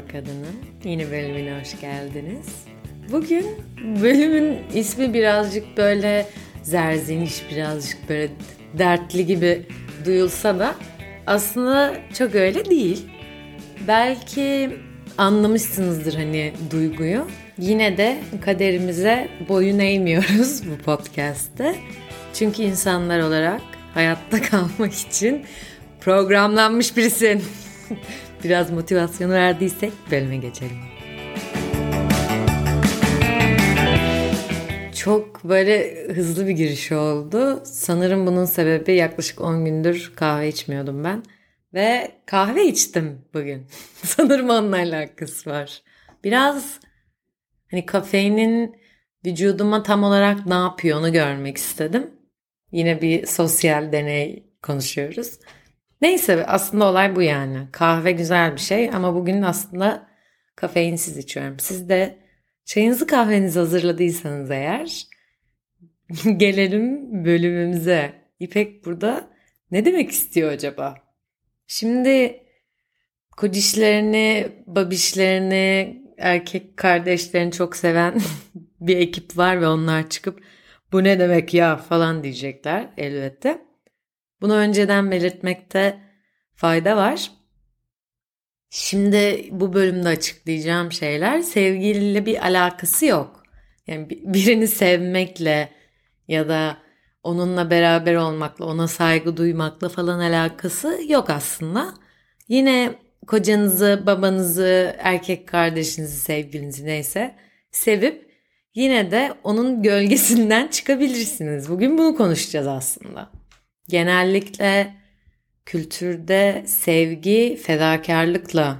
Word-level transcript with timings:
Spor 0.00 0.12
Kadının 0.12 0.56
yeni 0.84 1.10
bölümüne 1.10 1.60
hoş 1.60 1.80
geldiniz. 1.80 2.46
Bugün 3.12 3.46
bölümün 4.02 4.58
ismi 4.74 5.14
birazcık 5.14 5.76
böyle 5.76 6.26
zerzeniş, 6.62 7.42
birazcık 7.50 8.08
böyle 8.08 8.28
dertli 8.78 9.26
gibi 9.26 9.66
duyulsa 10.04 10.58
da 10.58 10.74
aslında 11.26 11.94
çok 12.18 12.34
öyle 12.34 12.64
değil. 12.64 13.06
Belki 13.88 14.70
anlamışsınızdır 15.18 16.14
hani 16.14 16.52
duyguyu. 16.70 17.26
Yine 17.58 17.96
de 17.96 18.18
kaderimize 18.44 19.28
boyun 19.48 19.78
eğmiyoruz 19.78 20.62
bu 20.70 20.82
podcast'te. 20.84 21.74
Çünkü 22.34 22.62
insanlar 22.62 23.20
olarak 23.20 23.60
hayatta 23.94 24.42
kalmak 24.50 24.94
için 24.94 25.44
programlanmış 26.00 26.96
birisin. 26.96 27.42
Biraz 28.44 28.70
motivasyonu 28.70 29.32
verdiysek 29.32 29.92
bölüme 30.10 30.36
geçelim. 30.36 30.76
Çok 34.96 35.44
böyle 35.44 36.04
hızlı 36.14 36.46
bir 36.46 36.52
giriş 36.52 36.92
oldu. 36.92 37.62
Sanırım 37.64 38.26
bunun 38.26 38.44
sebebi 38.44 38.92
yaklaşık 38.92 39.40
10 39.40 39.64
gündür 39.64 40.12
kahve 40.16 40.48
içmiyordum 40.48 41.04
ben. 41.04 41.22
Ve 41.74 42.10
kahve 42.26 42.66
içtim 42.66 43.24
bugün. 43.34 43.66
Sanırım 44.04 44.50
onunla 44.50 44.76
alakası 44.76 45.50
var. 45.50 45.82
Biraz 46.24 46.80
hani 47.70 47.86
kafeinin 47.86 48.76
vücuduma 49.26 49.82
tam 49.82 50.04
olarak 50.04 50.46
ne 50.46 50.54
yapıyor 50.54 50.98
onu 50.98 51.12
görmek 51.12 51.56
istedim. 51.56 52.10
Yine 52.72 53.02
bir 53.02 53.26
sosyal 53.26 53.92
deney 53.92 54.46
konuşuyoruz. 54.62 55.38
Neyse 56.00 56.46
aslında 56.46 56.84
olay 56.84 57.16
bu 57.16 57.22
yani. 57.22 57.68
Kahve 57.72 58.12
güzel 58.12 58.52
bir 58.52 58.60
şey 58.60 58.90
ama 58.90 59.14
bugün 59.14 59.42
aslında 59.42 60.08
kafeinsiz 60.56 61.16
içiyorum. 61.16 61.58
Siz 61.58 61.88
de 61.88 62.18
çayınızı 62.64 63.06
kahvenizi 63.06 63.58
hazırladıysanız 63.58 64.50
eğer 64.50 65.06
gelelim 66.36 67.24
bölümümüze. 67.24 68.12
İpek 68.40 68.84
burada 68.84 69.30
ne 69.70 69.84
demek 69.84 70.10
istiyor 70.10 70.52
acaba? 70.52 70.94
Şimdi 71.66 72.42
kocişlerini, 73.36 74.48
babişlerini, 74.66 76.02
erkek 76.18 76.76
kardeşlerini 76.76 77.52
çok 77.52 77.76
seven 77.76 78.20
bir 78.80 78.96
ekip 78.96 79.36
var 79.36 79.60
ve 79.60 79.68
onlar 79.68 80.08
çıkıp 80.08 80.42
bu 80.92 81.04
ne 81.04 81.18
demek 81.18 81.54
ya 81.54 81.76
falan 81.76 82.22
diyecekler 82.22 82.88
elbette. 82.96 83.69
Bunu 84.40 84.54
önceden 84.54 85.10
belirtmekte 85.10 85.98
fayda 86.54 86.96
var. 86.96 87.30
Şimdi 88.70 89.48
bu 89.50 89.72
bölümde 89.72 90.08
açıklayacağım 90.08 90.92
şeyler 90.92 91.40
sevgiliyle 91.40 92.26
bir 92.26 92.46
alakası 92.46 93.06
yok. 93.06 93.42
Yani 93.86 94.08
birini 94.10 94.68
sevmekle 94.68 95.68
ya 96.28 96.48
da 96.48 96.76
onunla 97.22 97.70
beraber 97.70 98.14
olmakla, 98.14 98.64
ona 98.64 98.88
saygı 98.88 99.36
duymakla 99.36 99.88
falan 99.88 100.18
alakası 100.18 101.00
yok 101.08 101.30
aslında. 101.30 101.94
Yine 102.48 102.94
kocanızı, 103.26 104.02
babanızı, 104.06 104.96
erkek 104.98 105.48
kardeşinizi, 105.48 106.16
sevgilinizi 106.16 106.84
neyse 106.84 107.34
sevip 107.70 108.30
yine 108.74 109.10
de 109.10 109.34
onun 109.44 109.82
gölgesinden 109.82 110.68
çıkabilirsiniz. 110.70 111.70
Bugün 111.70 111.98
bunu 111.98 112.16
konuşacağız 112.16 112.66
aslında. 112.66 113.39
Genellikle 113.90 114.94
kültürde 115.66 116.62
sevgi 116.66 117.60
fedakarlıkla 117.62 118.76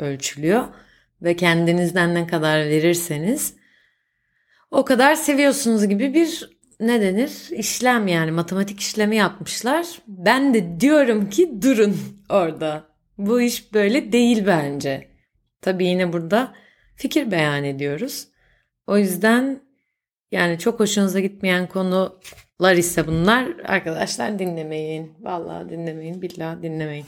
ölçülüyor 0.00 0.64
ve 1.22 1.36
kendinizden 1.36 2.14
ne 2.14 2.26
kadar 2.26 2.58
verirseniz 2.64 3.54
o 4.70 4.84
kadar 4.84 5.14
seviyorsunuz 5.14 5.88
gibi 5.88 6.14
bir 6.14 6.50
ne 6.80 7.00
denir 7.00 7.32
işlem 7.50 8.08
yani 8.08 8.30
matematik 8.30 8.80
işlemi 8.80 9.16
yapmışlar. 9.16 9.86
Ben 10.08 10.54
de 10.54 10.80
diyorum 10.80 11.30
ki 11.30 11.62
durun 11.62 11.96
orada. 12.28 12.84
Bu 13.18 13.40
iş 13.40 13.72
böyle 13.72 14.12
değil 14.12 14.46
bence. 14.46 15.08
Tabii 15.60 15.86
yine 15.86 16.12
burada 16.12 16.54
fikir 16.96 17.30
beyan 17.30 17.64
ediyoruz. 17.64 18.28
O 18.86 18.98
yüzden 18.98 19.60
yani 20.32 20.58
çok 20.58 20.80
hoşunuza 20.80 21.20
gitmeyen 21.20 21.66
konular 22.58 22.76
ise 22.76 23.06
bunlar 23.06 23.48
arkadaşlar 23.64 24.38
dinlemeyin. 24.38 25.14
Vallahi 25.20 25.68
dinlemeyin, 25.68 26.22
billahi 26.22 26.62
dinlemeyin. 26.62 27.06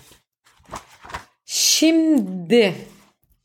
Şimdi 1.44 2.74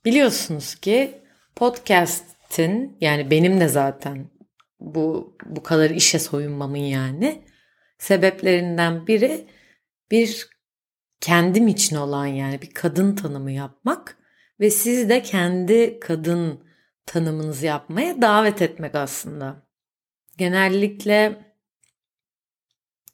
biliyorsunuz 0.06 0.75
ki 0.75 1.22
podcast'in 1.56 2.97
yani 3.01 3.31
benim 3.31 3.59
de 3.59 3.67
zaten 3.67 4.29
bu 4.79 5.38
bu 5.45 5.63
kadar 5.63 5.89
işe 5.89 6.19
soyunmamın 6.19 6.78
yani 6.78 7.41
sebeplerinden 7.97 9.07
biri 9.07 9.47
bir 10.12 10.50
kendim 11.19 11.68
için 11.68 11.95
olan 11.95 12.25
yani 12.25 12.62
bir 12.62 12.69
kadın 12.69 13.16
tanımı 13.16 13.51
yapmak 13.51 14.18
ve 14.59 14.69
siz 14.69 15.09
de 15.09 15.22
kendi 15.22 16.00
kadın 16.00 16.63
tanımınızı 17.06 17.66
yapmaya 17.66 18.22
davet 18.22 18.62
etmek 18.62 18.95
aslında. 18.95 19.68
Genellikle 20.38 21.50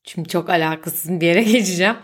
şimdi 0.10 0.30
çok 0.30 0.50
alakasız 0.50 1.22
bir 1.22 1.26
yere 1.26 1.44
geçeceğim. 1.54 1.96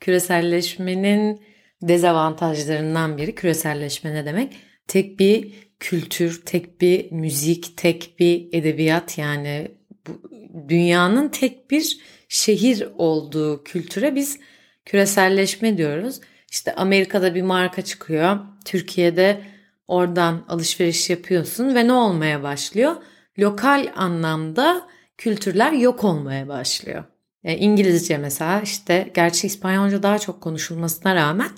Küreselleşmenin 0.00 1.42
dezavantajlarından 1.82 3.18
biri 3.18 3.34
küreselleşme 3.34 4.14
ne 4.14 4.26
demek? 4.26 4.56
Tek 4.88 5.18
bir 5.18 5.54
kültür, 5.80 6.42
tek 6.46 6.80
bir 6.80 7.12
müzik, 7.12 7.76
tek 7.76 8.14
bir 8.18 8.48
edebiyat 8.52 9.18
yani 9.18 9.68
bu, 10.06 10.22
dünyanın 10.68 11.28
tek 11.28 11.70
bir 11.70 11.98
şehir 12.28 12.88
olduğu 12.98 13.64
kültüre 13.64 14.14
biz 14.14 14.38
küreselleşme 14.84 15.76
diyoruz. 15.76 16.20
İşte 16.50 16.74
Amerika'da 16.74 17.34
bir 17.34 17.42
marka 17.42 17.82
çıkıyor. 17.82 18.38
Türkiye'de 18.64 19.40
oradan 19.88 20.44
alışveriş 20.48 21.10
yapıyorsun 21.10 21.74
ve 21.74 21.86
ne 21.86 21.92
olmaya 21.92 22.42
başlıyor? 22.42 22.96
Lokal 23.38 23.92
anlamda 23.96 24.86
kültürler 25.18 25.72
yok 25.72 26.04
olmaya 26.04 26.48
başlıyor. 26.48 27.04
Yani 27.46 27.58
İngilizce 27.58 28.18
mesela 28.18 28.60
işte 28.60 29.10
gerçi 29.14 29.46
İspanyolca 29.46 30.02
daha 30.02 30.18
çok 30.18 30.40
konuşulmasına 30.40 31.14
rağmen 31.14 31.50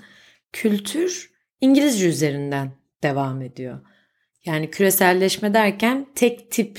kültür 0.53 1.31
İngilizce 1.61 2.09
üzerinden 2.09 2.71
devam 3.03 3.43
ediyor. 3.43 3.81
Yani 4.45 4.71
küreselleşme 4.71 5.55
derken 5.55 6.07
tek 6.15 6.51
tip 6.51 6.79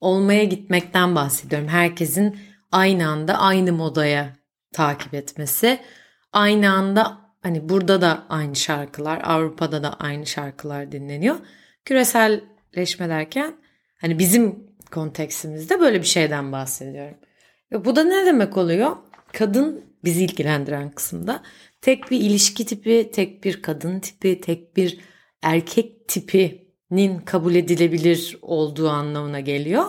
olmaya 0.00 0.44
gitmekten 0.44 1.14
bahsediyorum. 1.14 1.68
Herkesin 1.68 2.38
aynı 2.72 3.08
anda 3.08 3.38
aynı 3.38 3.72
modaya 3.72 4.36
takip 4.72 5.14
etmesi, 5.14 5.78
aynı 6.32 6.70
anda 6.72 7.26
Hani 7.46 7.68
burada 7.68 8.00
da 8.00 8.26
aynı 8.28 8.56
şarkılar, 8.56 9.20
Avrupa'da 9.24 9.82
da 9.82 9.94
aynı 9.94 10.26
şarkılar 10.26 10.92
dinleniyor. 10.92 11.36
Küreselleşme 11.84 13.08
derken 13.08 13.54
hani 14.00 14.18
bizim 14.18 14.66
konteksimizde 14.90 15.80
böyle 15.80 16.00
bir 16.00 16.06
şeyden 16.06 16.52
bahsediyorum. 16.52 17.16
Ve 17.72 17.84
bu 17.84 17.96
da 17.96 18.04
ne 18.04 18.26
demek 18.26 18.56
oluyor? 18.56 18.96
Kadın 19.32 19.84
bizi 20.04 20.24
ilgilendiren 20.24 20.90
kısımda 20.90 21.42
tek 21.80 22.10
bir 22.10 22.20
ilişki 22.20 22.66
tipi, 22.66 23.10
tek 23.12 23.44
bir 23.44 23.62
kadın 23.62 24.00
tipi, 24.00 24.40
tek 24.40 24.76
bir 24.76 24.98
erkek 25.42 26.08
tipinin 26.08 27.18
kabul 27.18 27.54
edilebilir 27.54 28.38
olduğu 28.42 28.88
anlamına 28.88 29.40
geliyor. 29.40 29.84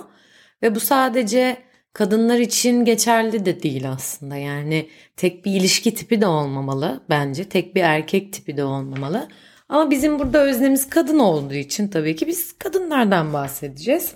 Ve 0.63 0.75
bu 0.75 0.79
sadece 0.79 1.57
kadınlar 1.93 2.39
için 2.39 2.85
geçerli 2.85 3.45
de 3.45 3.63
değil 3.63 3.91
aslında. 3.91 4.35
Yani 4.35 4.89
tek 5.15 5.45
bir 5.45 5.51
ilişki 5.51 5.93
tipi 5.93 6.21
de 6.21 6.27
olmamalı 6.27 7.03
bence. 7.09 7.49
Tek 7.49 7.75
bir 7.75 7.81
erkek 7.81 8.33
tipi 8.33 8.57
de 8.57 8.63
olmamalı. 8.63 9.27
Ama 9.69 9.91
bizim 9.91 10.19
burada 10.19 10.43
öznemiz 10.43 10.89
kadın 10.89 11.19
olduğu 11.19 11.53
için 11.53 11.87
tabii 11.87 12.15
ki 12.15 12.27
biz 12.27 12.57
kadınlardan 12.57 13.33
bahsedeceğiz. 13.33 14.13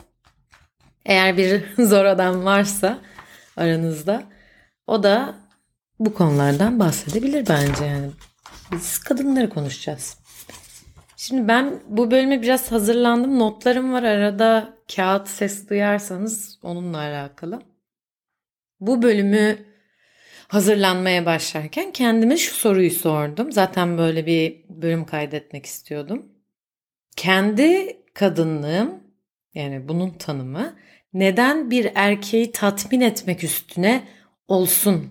Eğer 1.06 1.38
bir 1.38 1.64
zor 1.86 2.06
adam 2.06 2.46
varsa 2.46 3.00
aranızda 3.58 4.24
o 4.88 5.04
da 5.04 5.36
bu 6.00 6.14
konulardan 6.14 6.80
bahsedebilir 6.80 7.50
bence 7.50 7.86
yani. 7.86 8.12
Biz 8.72 9.00
kadınları 9.00 9.50
konuşacağız. 9.50 10.18
Şimdi 11.18 11.48
ben 11.48 11.80
bu 11.88 12.12
bölüme 12.12 12.42
biraz 12.42 12.72
hazırlandım. 12.72 13.40
Notlarım 13.40 13.94
var 13.94 14.04
arada 14.04 14.74
kağıt 14.96 15.28
ses 15.28 15.70
duyarsanız 15.70 16.60
onunla 16.64 16.98
alakalı 16.98 17.62
bu 18.82 19.02
bölümü 19.02 19.58
hazırlanmaya 20.48 21.26
başlarken 21.26 21.92
kendime 21.92 22.38
şu 22.38 22.56
soruyu 22.56 22.92
sordum. 22.92 23.52
Zaten 23.52 23.98
böyle 23.98 24.26
bir 24.26 24.66
bölüm 24.70 25.06
kaydetmek 25.06 25.66
istiyordum. 25.66 26.26
Kendi 27.16 27.98
kadınlığım 28.14 29.04
yani 29.54 29.88
bunun 29.88 30.10
tanımı 30.10 30.76
neden 31.14 31.72
bir 31.72 31.92
erkeği 31.96 32.52
tatmin 32.52 33.02
etmek 33.02 33.44
üstüne 33.44 34.04
olsun 34.48 35.08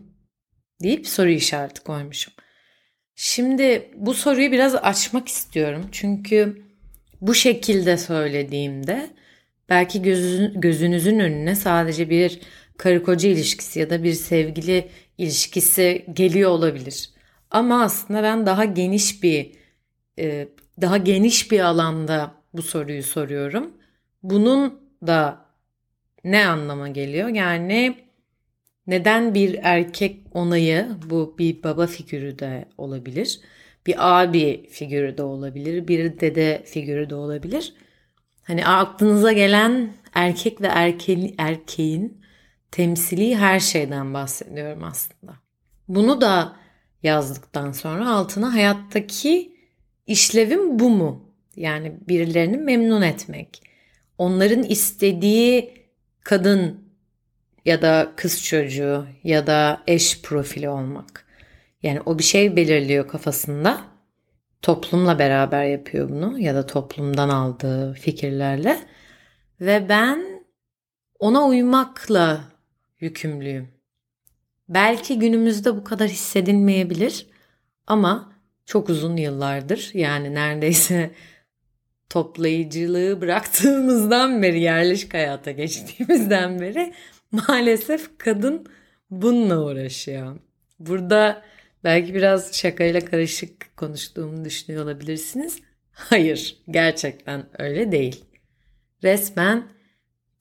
deyip 0.83 1.09
soru 1.09 1.29
işareti 1.29 1.81
koymuşum. 1.81 2.33
Şimdi 3.15 3.91
bu 3.97 4.15
soruyu 4.15 4.53
biraz 4.53 4.75
açmak 4.75 5.29
istiyorum. 5.29 5.89
Çünkü 5.93 6.63
bu 7.21 7.35
şekilde 7.35 7.97
söylediğimde 7.97 9.11
belki 9.69 10.03
gözün, 10.03 10.61
gözünüzün 10.61 11.19
önüne 11.19 11.55
sadece 11.55 12.11
bir 12.11 12.41
karı 12.77 13.03
koca 13.03 13.29
ilişkisi 13.29 13.81
ya 13.81 13.91
da 13.91 14.03
bir 14.03 14.13
sevgili 14.13 14.89
ilişkisi 15.19 16.07
geliyor 16.13 16.51
olabilir. 16.51 17.11
Ama 17.51 17.83
aslında 17.83 18.23
ben 18.23 18.47
daha 18.47 18.65
geniş 18.65 19.23
bir 19.23 19.53
e, 20.19 20.49
daha 20.81 20.97
geniş 20.97 21.51
bir 21.51 21.61
alanda 21.61 22.35
bu 22.55 22.63
soruyu 22.63 23.03
soruyorum. 23.03 23.71
Bunun 24.23 24.81
da 25.07 25.50
ne 26.25 26.47
anlama 26.47 26.89
geliyor? 26.89 27.29
Yani 27.29 27.97
neden 28.87 29.35
bir 29.35 29.59
erkek 29.63 30.17
onayı 30.33 30.89
bu 31.11 31.35
bir 31.39 31.63
baba 31.63 31.87
figürü 31.87 32.39
de 32.39 32.65
olabilir. 32.79 33.41
Bir 33.87 34.21
abi 34.21 34.67
figürü 34.71 35.19
de 35.19 35.23
olabilir. 35.23 35.89
Bir 35.89 36.21
dede 36.21 36.63
figürü 36.67 37.11
de 37.11 37.15
olabilir. 37.15 37.75
Hani 38.43 38.67
aklınıza 38.67 39.33
gelen 39.33 39.93
erkek 40.15 40.61
ve 40.61 40.67
erke 40.67 41.35
erkeğin 41.39 42.21
temsili 42.71 43.37
her 43.37 43.61
şeyden 43.61 44.15
bahsediyorum 44.15 44.85
aslında. 44.85 45.33
Bunu 45.89 46.21
da 46.21 46.57
yazdıktan 47.03 47.73
sonra 47.73 48.11
altına 48.11 48.55
hayattaki 48.55 49.57
işlevim 50.07 50.79
bu 50.79 50.91
mu? 50.91 51.31
Yani 51.57 51.93
birilerini 52.09 52.57
memnun 52.57 53.03
etmek. 53.03 53.63
Onların 54.19 54.63
istediği 54.63 55.80
kadın 56.25 56.91
ya 57.65 57.83
da 57.83 58.13
kız 58.17 58.45
çocuğu 58.45 59.07
ya 59.25 59.47
da 59.47 59.83
eş 59.87 60.23
profili 60.23 60.69
olmak. 60.69 61.27
Yani 61.83 62.01
o 62.01 62.19
bir 62.19 62.23
şey 62.23 62.57
belirliyor 62.57 63.09
kafasında. 63.09 63.81
Toplumla 64.63 65.19
beraber 65.19 65.65
yapıyor 65.65 66.09
bunu 66.09 66.39
ya 66.39 66.55
da 66.55 66.67
toplumdan 66.67 67.29
aldığı 67.29 67.93
fikirlerle 67.93 68.79
ve 69.61 69.89
ben 69.89 70.45
ona 71.19 71.47
uymakla 71.47 72.45
yükümlüyüm. 73.01 73.69
Belki 74.69 75.19
günümüzde 75.19 75.77
bu 75.77 75.85
kadar 75.85 76.09
hissedilmeyebilir 76.09 77.27
ama 77.87 78.33
çok 78.67 78.89
uzun 78.89 79.17
yıllardır 79.17 79.91
yani 79.95 80.35
neredeyse 80.35 81.11
toplayıcılığı 82.11 83.21
bıraktığımızdan 83.21 84.43
beri 84.43 84.61
yerleşik 84.61 85.15
hayata 85.15 85.51
geçtiğimizden 85.51 86.61
beri 86.61 86.93
maalesef 87.33 88.19
kadın 88.19 88.67
bununla 89.11 89.65
uğraşıyor. 89.65 90.37
Burada 90.79 91.43
belki 91.85 92.15
biraz 92.15 92.57
şakayla 92.57 93.01
karışık 93.01 93.77
konuştuğumu 93.77 94.45
düşünüyor 94.45 94.85
olabilirsiniz. 94.85 95.61
Hayır, 95.93 96.57
gerçekten 96.71 97.47
öyle 97.59 97.93
değil. 97.93 98.25
Resmen 99.03 99.69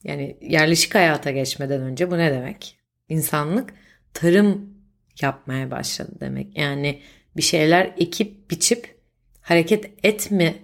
yani 0.04 0.38
yerleşik 0.42 0.96
hayata 0.96 1.32
geçmeden 1.32 1.82
önce 1.82 2.12
bu 2.12 2.18
ne 2.18 2.32
demek? 2.32 2.80
İnsanlık 3.10 3.74
tarım 4.14 4.74
yapmaya 5.22 5.72
başladı 5.72 6.12
demek. 6.20 6.58
Yani 6.58 7.02
bir 7.38 7.42
şeyler 7.42 7.94
ekip 7.98 8.52
biçip 8.52 8.96
hareket 9.42 9.92
etme 10.04 10.56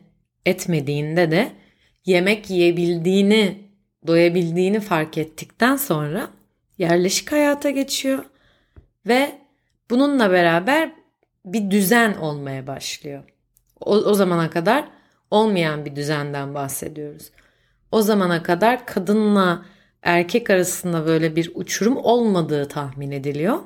etmediğinde 0.45 1.31
de 1.31 1.51
yemek 2.05 2.49
yiyebildiğini, 2.49 3.69
doyabildiğini 4.07 4.79
fark 4.79 5.17
ettikten 5.17 5.75
sonra 5.75 6.29
yerleşik 6.77 7.31
hayata 7.31 7.69
geçiyor 7.69 8.25
ve 9.07 9.31
bununla 9.89 10.31
beraber 10.31 10.91
bir 11.45 11.71
düzen 11.71 12.13
olmaya 12.13 12.67
başlıyor. 12.67 13.23
O, 13.79 13.95
o 13.95 14.13
zamana 14.13 14.49
kadar 14.49 14.85
olmayan 15.31 15.85
bir 15.85 15.95
düzenden 15.95 16.53
bahsediyoruz. 16.53 17.31
O 17.91 18.01
zamana 18.01 18.43
kadar 18.43 18.85
kadınla 18.85 19.65
erkek 20.01 20.49
arasında 20.49 21.05
böyle 21.05 21.35
bir 21.35 21.51
uçurum 21.55 21.97
olmadığı 21.97 22.67
tahmin 22.67 23.11
ediliyor. 23.11 23.59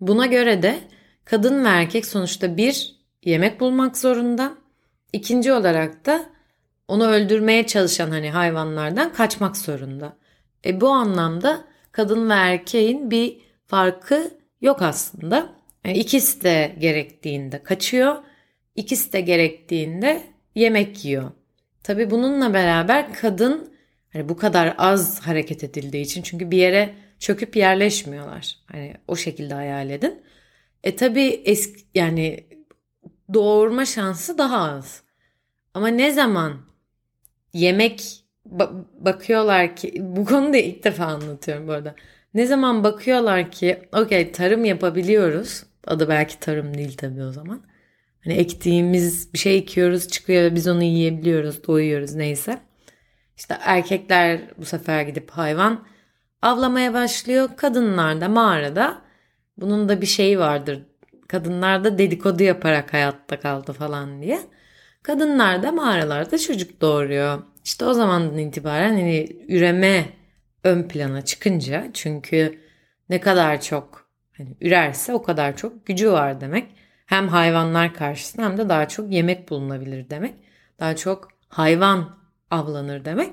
Buna 0.00 0.26
göre 0.26 0.62
de 0.62 0.78
kadın 1.24 1.64
ve 1.64 1.68
erkek 1.68 2.06
sonuçta 2.06 2.56
bir 2.56 2.96
yemek 3.24 3.60
bulmak 3.60 3.96
zorunda. 3.96 4.63
İkinci 5.14 5.52
olarak 5.52 6.06
da 6.06 6.26
onu 6.88 7.06
öldürmeye 7.06 7.66
çalışan 7.66 8.10
hani 8.10 8.30
hayvanlardan 8.30 9.12
kaçmak 9.12 9.56
zorunda. 9.56 10.16
E 10.66 10.80
bu 10.80 10.88
anlamda 10.88 11.64
kadın 11.92 12.30
ve 12.30 12.34
erkeğin 12.34 13.10
bir 13.10 13.40
farkı 13.66 14.30
yok 14.60 14.82
aslında. 14.82 15.52
Yani 15.84 15.98
ikisi 15.98 16.44
de 16.44 16.76
gerektiğinde 16.78 17.62
kaçıyor, 17.62 18.16
ikisi 18.76 19.12
de 19.12 19.20
gerektiğinde 19.20 20.22
yemek 20.54 21.04
yiyor. 21.04 21.30
Tabii 21.82 22.10
bununla 22.10 22.54
beraber 22.54 23.12
kadın 23.12 23.74
hani 24.12 24.28
bu 24.28 24.36
kadar 24.36 24.74
az 24.78 25.20
hareket 25.20 25.64
edildiği 25.64 26.04
için 26.04 26.22
çünkü 26.22 26.50
bir 26.50 26.58
yere 26.58 26.94
çöküp 27.18 27.56
yerleşmiyorlar. 27.56 28.58
Hani 28.66 28.94
o 29.08 29.16
şekilde 29.16 29.54
hayal 29.54 29.90
edin. 29.90 30.22
E 30.84 30.96
tabii 30.96 31.42
eski 31.44 31.84
yani 31.94 32.46
doğurma 33.34 33.84
şansı 33.84 34.38
daha 34.38 34.58
az. 34.58 35.03
Ama 35.74 35.88
ne 35.88 36.10
zaman 36.12 36.52
yemek 37.52 38.24
ba- 38.52 38.84
bakıyorlar 39.00 39.76
ki 39.76 39.94
bu 40.00 40.24
konuda 40.24 40.56
ilk 40.56 40.84
defa 40.84 41.04
anlatıyorum 41.04 41.68
bu 41.68 41.72
arada. 41.72 41.94
Ne 42.34 42.46
zaman 42.46 42.84
bakıyorlar 42.84 43.50
ki 43.50 43.78
okey 43.92 44.32
tarım 44.32 44.64
yapabiliyoruz. 44.64 45.64
Adı 45.86 46.08
belki 46.08 46.40
tarım 46.40 46.74
değil 46.78 46.96
tabii 46.96 47.22
o 47.22 47.32
zaman. 47.32 47.62
Hani 48.24 48.34
ektiğimiz 48.34 49.32
bir 49.34 49.38
şey 49.38 49.56
ekiyoruz 49.58 50.08
çıkıyor 50.08 50.42
ve 50.42 50.54
biz 50.54 50.68
onu 50.68 50.82
yiyebiliyoruz, 50.82 51.66
doyuyoruz 51.66 52.14
neyse. 52.14 52.58
İşte 53.36 53.56
erkekler 53.60 54.40
bu 54.58 54.64
sefer 54.64 55.02
gidip 55.02 55.30
hayvan 55.30 55.84
avlamaya 56.42 56.94
başlıyor. 56.94 57.48
Kadınlar 57.56 58.20
da 58.20 58.28
mağarada 58.28 59.02
bunun 59.58 59.88
da 59.88 60.00
bir 60.00 60.06
şeyi 60.06 60.38
vardır. 60.38 60.82
Kadınlar 61.28 61.84
da 61.84 61.98
dedikodu 61.98 62.42
yaparak 62.42 62.92
hayatta 62.92 63.40
kaldı 63.40 63.72
falan 63.72 64.22
diye. 64.22 64.40
Kadınlar 65.04 65.62
da 65.62 65.72
mağaralarda 65.72 66.38
çocuk 66.38 66.80
doğuruyor. 66.80 67.42
İşte 67.64 67.84
o 67.84 67.94
zamandan 67.94 68.38
itibaren 68.38 68.92
hani 68.92 69.26
üreme 69.48 70.04
ön 70.64 70.88
plana 70.88 71.22
çıkınca 71.24 71.90
çünkü 71.94 72.60
ne 73.08 73.20
kadar 73.20 73.60
çok 73.60 74.08
hani 74.36 74.56
ürerse 74.60 75.14
o 75.14 75.22
kadar 75.22 75.56
çok 75.56 75.86
gücü 75.86 76.12
var 76.12 76.40
demek. 76.40 76.66
Hem 77.06 77.28
hayvanlar 77.28 77.94
karşısında 77.94 78.46
hem 78.46 78.58
de 78.58 78.68
daha 78.68 78.88
çok 78.88 79.12
yemek 79.12 79.50
bulunabilir 79.50 80.10
demek. 80.10 80.34
Daha 80.80 80.96
çok 80.96 81.28
hayvan 81.48 82.18
avlanır 82.50 83.04
demek. 83.04 83.30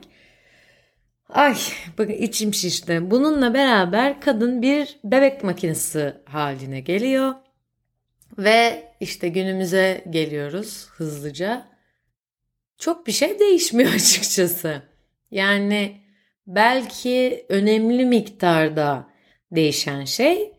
Ay 1.29 1.55
bakın 1.97 2.13
içim 2.13 2.53
şişti. 2.53 3.11
Bununla 3.11 3.53
beraber 3.53 4.21
kadın 4.21 4.61
bir 4.61 4.99
bebek 5.03 5.43
makinesi 5.43 6.13
haline 6.25 6.79
geliyor. 6.79 7.33
Ve 8.37 8.83
işte 8.99 9.29
günümüze 9.29 10.03
geliyoruz 10.09 10.87
hızlıca. 10.89 11.70
Çok 12.81 13.07
bir 13.07 13.11
şey 13.11 13.39
değişmiyor 13.39 13.93
açıkçası. 13.95 14.81
Yani 15.31 16.01
belki 16.47 17.45
önemli 17.49 18.05
miktarda 18.05 19.07
değişen 19.51 20.05
şey 20.05 20.53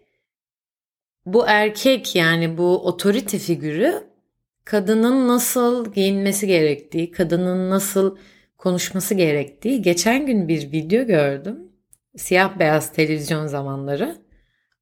bu 1.27 1.45
erkek 1.47 2.17
yani 2.17 2.59
bu 2.59 2.87
otorite 2.87 3.39
figürü 3.39 4.05
kadının 4.65 5.29
nasıl 5.29 5.93
giyinmesi 5.93 6.47
gerektiği, 6.47 7.11
kadının 7.11 7.71
nasıl 7.71 8.17
konuşması 8.59 9.15
gerektiği. 9.15 9.83
Geçen 9.83 10.27
gün 10.27 10.49
bir 10.49 10.73
video 10.73 11.07
gördüm. 11.07 11.73
Siyah 12.17 12.59
beyaz 12.59 12.93
televizyon 12.93 13.47
zamanları. 13.47 14.17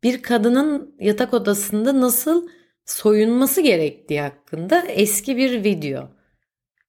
Bir 0.02 0.22
kadının 0.22 0.96
yatak 1.00 1.34
odasında 1.34 2.00
nasıl 2.00 2.48
soyunması 2.84 3.60
gerektiği 3.60 4.20
hakkında 4.20 4.86
eski 4.86 5.36
bir 5.36 5.64
video. 5.64 6.19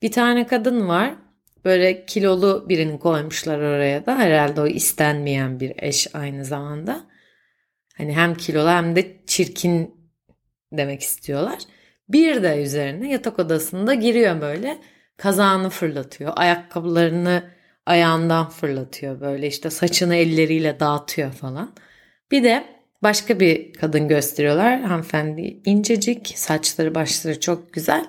Bir 0.01 0.12
tane 0.12 0.48
kadın 0.48 0.88
var. 0.88 1.13
Böyle 1.65 2.05
kilolu 2.05 2.65
birini 2.70 3.00
koymuşlar 3.00 3.58
oraya 3.58 4.05
da. 4.05 4.17
Herhalde 4.17 4.62
o 4.62 4.67
istenmeyen 4.67 5.60
bir 5.60 5.74
eş 5.77 6.15
aynı 6.15 6.46
zamanda. 6.46 7.05
Hani 7.98 8.15
hem 8.15 8.36
kilolu 8.36 8.70
hem 8.70 8.96
de 8.96 9.17
çirkin 9.27 9.96
demek 10.74 11.01
istiyorlar. 11.01 11.60
Bir 12.10 12.43
de 12.43 12.63
üzerine 12.63 13.12
yatak 13.12 13.39
odasında 13.39 13.93
giriyor 13.93 14.41
böyle 14.41 14.77
kazağını 15.17 15.70
fırlatıyor. 15.70 16.34
Ayakkabılarını 16.36 17.43
ayağından 17.86 18.50
fırlatıyor 18.50 19.22
böyle 19.22 19.48
işte 19.48 19.70
saçını 19.70 20.15
elleriyle 20.15 20.79
dağıtıyor 20.79 21.31
falan. 21.31 21.75
Bir 22.31 22.43
de 22.43 22.63
başka 23.03 23.39
bir 23.39 23.74
kadın 23.74 24.08
gösteriyorlar. 24.08 24.81
Hanımefendi 24.81 25.62
incecik, 25.65 26.34
saçları 26.36 26.96
başları 26.96 27.39
çok 27.39 27.74
güzel. 27.74 28.05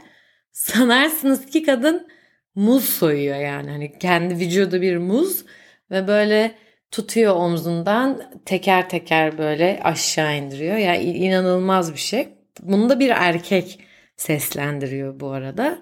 Sanarsınız 0.52 1.46
ki 1.46 1.62
kadın 1.62 2.08
muz 2.54 2.84
soyuyor 2.84 3.36
yani. 3.36 3.70
Hani 3.70 3.98
kendi 3.98 4.34
vücudu 4.34 4.80
bir 4.80 4.96
muz 4.96 5.44
ve 5.90 6.08
böyle 6.08 6.54
tutuyor 6.90 7.36
omzundan 7.36 8.22
teker 8.44 8.88
teker 8.88 9.38
böyle 9.38 9.80
aşağı 9.82 10.36
indiriyor. 10.36 10.76
Yani 10.76 11.02
inanılmaz 11.02 11.92
bir 11.92 11.98
şey. 11.98 12.28
Bunu 12.62 12.88
da 12.88 13.00
bir 13.00 13.10
erkek 13.10 13.80
seslendiriyor 14.16 15.20
bu 15.20 15.30
arada. 15.30 15.78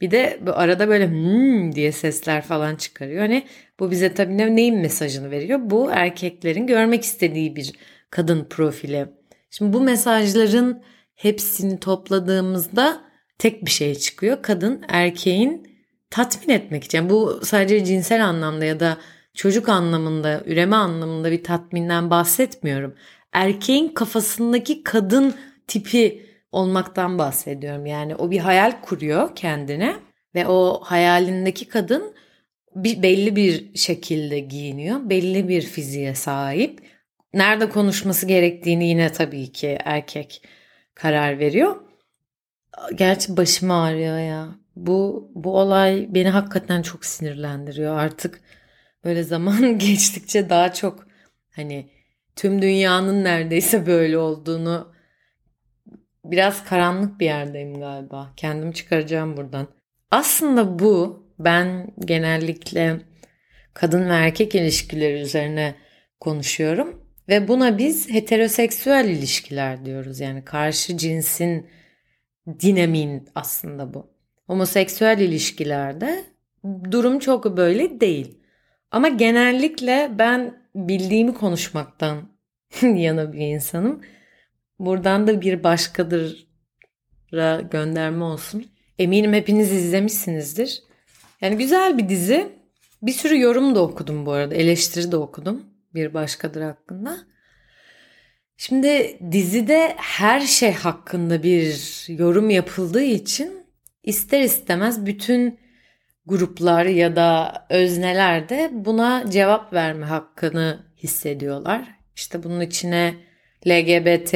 Bir 0.00 0.10
de 0.10 0.38
bu 0.46 0.52
arada 0.52 0.88
böyle 0.88 1.08
hmm 1.08 1.74
diye 1.74 1.92
sesler 1.92 2.42
falan 2.42 2.76
çıkarıyor. 2.76 3.20
Hani 3.20 3.46
bu 3.80 3.90
bize 3.90 4.14
tabii 4.14 4.38
ne, 4.38 4.56
neyin 4.56 4.78
mesajını 4.78 5.30
veriyor? 5.30 5.60
Bu 5.62 5.90
erkeklerin 5.92 6.66
görmek 6.66 7.02
istediği 7.02 7.56
bir 7.56 7.72
kadın 8.10 8.46
profili. 8.50 9.06
Şimdi 9.50 9.72
bu 9.72 9.80
mesajların 9.80 10.82
hepsini 11.14 11.80
topladığımızda 11.80 13.07
tek 13.38 13.64
bir 13.64 13.70
şey 13.70 13.94
çıkıyor. 13.94 14.42
Kadın 14.42 14.84
erkeğin 14.88 15.78
tatmin 16.10 16.54
etmek 16.54 16.84
için. 16.84 17.10
Bu 17.10 17.40
sadece 17.44 17.84
cinsel 17.84 18.26
anlamda 18.26 18.64
ya 18.64 18.80
da 18.80 18.98
çocuk 19.34 19.68
anlamında, 19.68 20.42
üreme 20.46 20.76
anlamında 20.76 21.30
bir 21.30 21.44
tatminden 21.44 22.10
bahsetmiyorum. 22.10 22.94
Erkeğin 23.32 23.88
kafasındaki 23.88 24.82
kadın 24.84 25.34
tipi 25.66 26.26
olmaktan 26.52 27.18
bahsediyorum. 27.18 27.86
Yani 27.86 28.14
o 28.16 28.30
bir 28.30 28.38
hayal 28.38 28.72
kuruyor 28.82 29.36
kendine 29.36 29.96
ve 30.34 30.46
o 30.46 30.80
hayalindeki 30.84 31.68
kadın 31.68 32.14
bir, 32.74 33.02
belli 33.02 33.36
bir 33.36 33.78
şekilde 33.78 34.38
giyiniyor. 34.38 35.10
Belli 35.10 35.48
bir 35.48 35.62
fiziğe 35.62 36.14
sahip. 36.14 36.80
Nerede 37.34 37.68
konuşması 37.68 38.26
gerektiğini 38.26 38.88
yine 38.88 39.12
tabii 39.12 39.52
ki 39.52 39.78
erkek 39.84 40.42
karar 40.94 41.38
veriyor. 41.38 41.87
Gerçi 42.94 43.36
başım 43.36 43.70
ağrıyor 43.70 44.18
ya. 44.18 44.48
Bu 44.76 45.30
bu 45.34 45.58
olay 45.58 46.06
beni 46.10 46.28
hakikaten 46.28 46.82
çok 46.82 47.04
sinirlendiriyor. 47.04 47.98
Artık 47.98 48.40
böyle 49.04 49.22
zaman 49.22 49.78
geçtikçe 49.78 50.50
daha 50.50 50.72
çok 50.72 51.06
hani 51.50 51.90
tüm 52.36 52.62
dünyanın 52.62 53.24
neredeyse 53.24 53.86
böyle 53.86 54.18
olduğunu 54.18 54.92
biraz 56.24 56.64
karanlık 56.64 57.20
bir 57.20 57.26
yerdeyim 57.26 57.80
galiba. 57.80 58.32
Kendimi 58.36 58.74
çıkaracağım 58.74 59.36
buradan. 59.36 59.66
Aslında 60.10 60.78
bu 60.78 61.26
ben 61.38 61.94
genellikle 62.04 63.00
kadın 63.74 64.08
ve 64.08 64.14
erkek 64.14 64.54
ilişkileri 64.54 65.20
üzerine 65.20 65.74
konuşuyorum 66.20 67.02
ve 67.28 67.48
buna 67.48 67.78
biz 67.78 68.10
heteroseksüel 68.10 69.08
ilişkiler 69.08 69.84
diyoruz. 69.84 70.20
Yani 70.20 70.44
karşı 70.44 70.96
cinsin 70.96 71.66
dinamiğin 72.60 73.28
aslında 73.34 73.94
bu. 73.94 74.06
Homoseksüel 74.46 75.18
ilişkilerde 75.18 76.24
durum 76.90 77.18
çok 77.18 77.56
böyle 77.56 78.00
değil. 78.00 78.38
Ama 78.90 79.08
genellikle 79.08 80.10
ben 80.18 80.62
bildiğimi 80.74 81.34
konuşmaktan 81.34 82.28
yana 82.82 83.32
bir 83.32 83.38
insanım. 83.38 84.00
Buradan 84.78 85.26
da 85.26 85.40
bir 85.40 85.64
başkadır'a 85.64 87.60
gönderme 87.60 88.24
olsun. 88.24 88.66
Eminim 88.98 89.32
hepiniz 89.32 89.72
izlemişsinizdir. 89.72 90.82
Yani 91.40 91.58
güzel 91.58 91.98
bir 91.98 92.08
dizi. 92.08 92.58
Bir 93.02 93.12
sürü 93.12 93.40
yorum 93.40 93.74
da 93.74 93.82
okudum 93.82 94.26
bu 94.26 94.32
arada. 94.32 94.54
Eleştiri 94.54 95.12
de 95.12 95.16
okudum 95.16 95.62
bir 95.94 96.14
başkadır 96.14 96.62
hakkında. 96.62 97.18
Şimdi 98.60 99.18
dizide 99.32 99.94
her 99.96 100.40
şey 100.40 100.72
hakkında 100.72 101.42
bir 101.42 102.04
yorum 102.08 102.50
yapıldığı 102.50 103.02
için 103.02 103.66
ister 104.02 104.40
istemez 104.40 105.06
bütün 105.06 105.58
gruplar 106.26 106.84
ya 106.84 107.16
da 107.16 107.66
özneler 107.70 108.48
de 108.48 108.70
buna 108.72 109.30
cevap 109.30 109.72
verme 109.72 110.06
hakkını 110.06 110.86
hissediyorlar. 110.96 111.88
İşte 112.16 112.42
bunun 112.42 112.60
içine 112.60 113.14
LGBT 113.66 114.34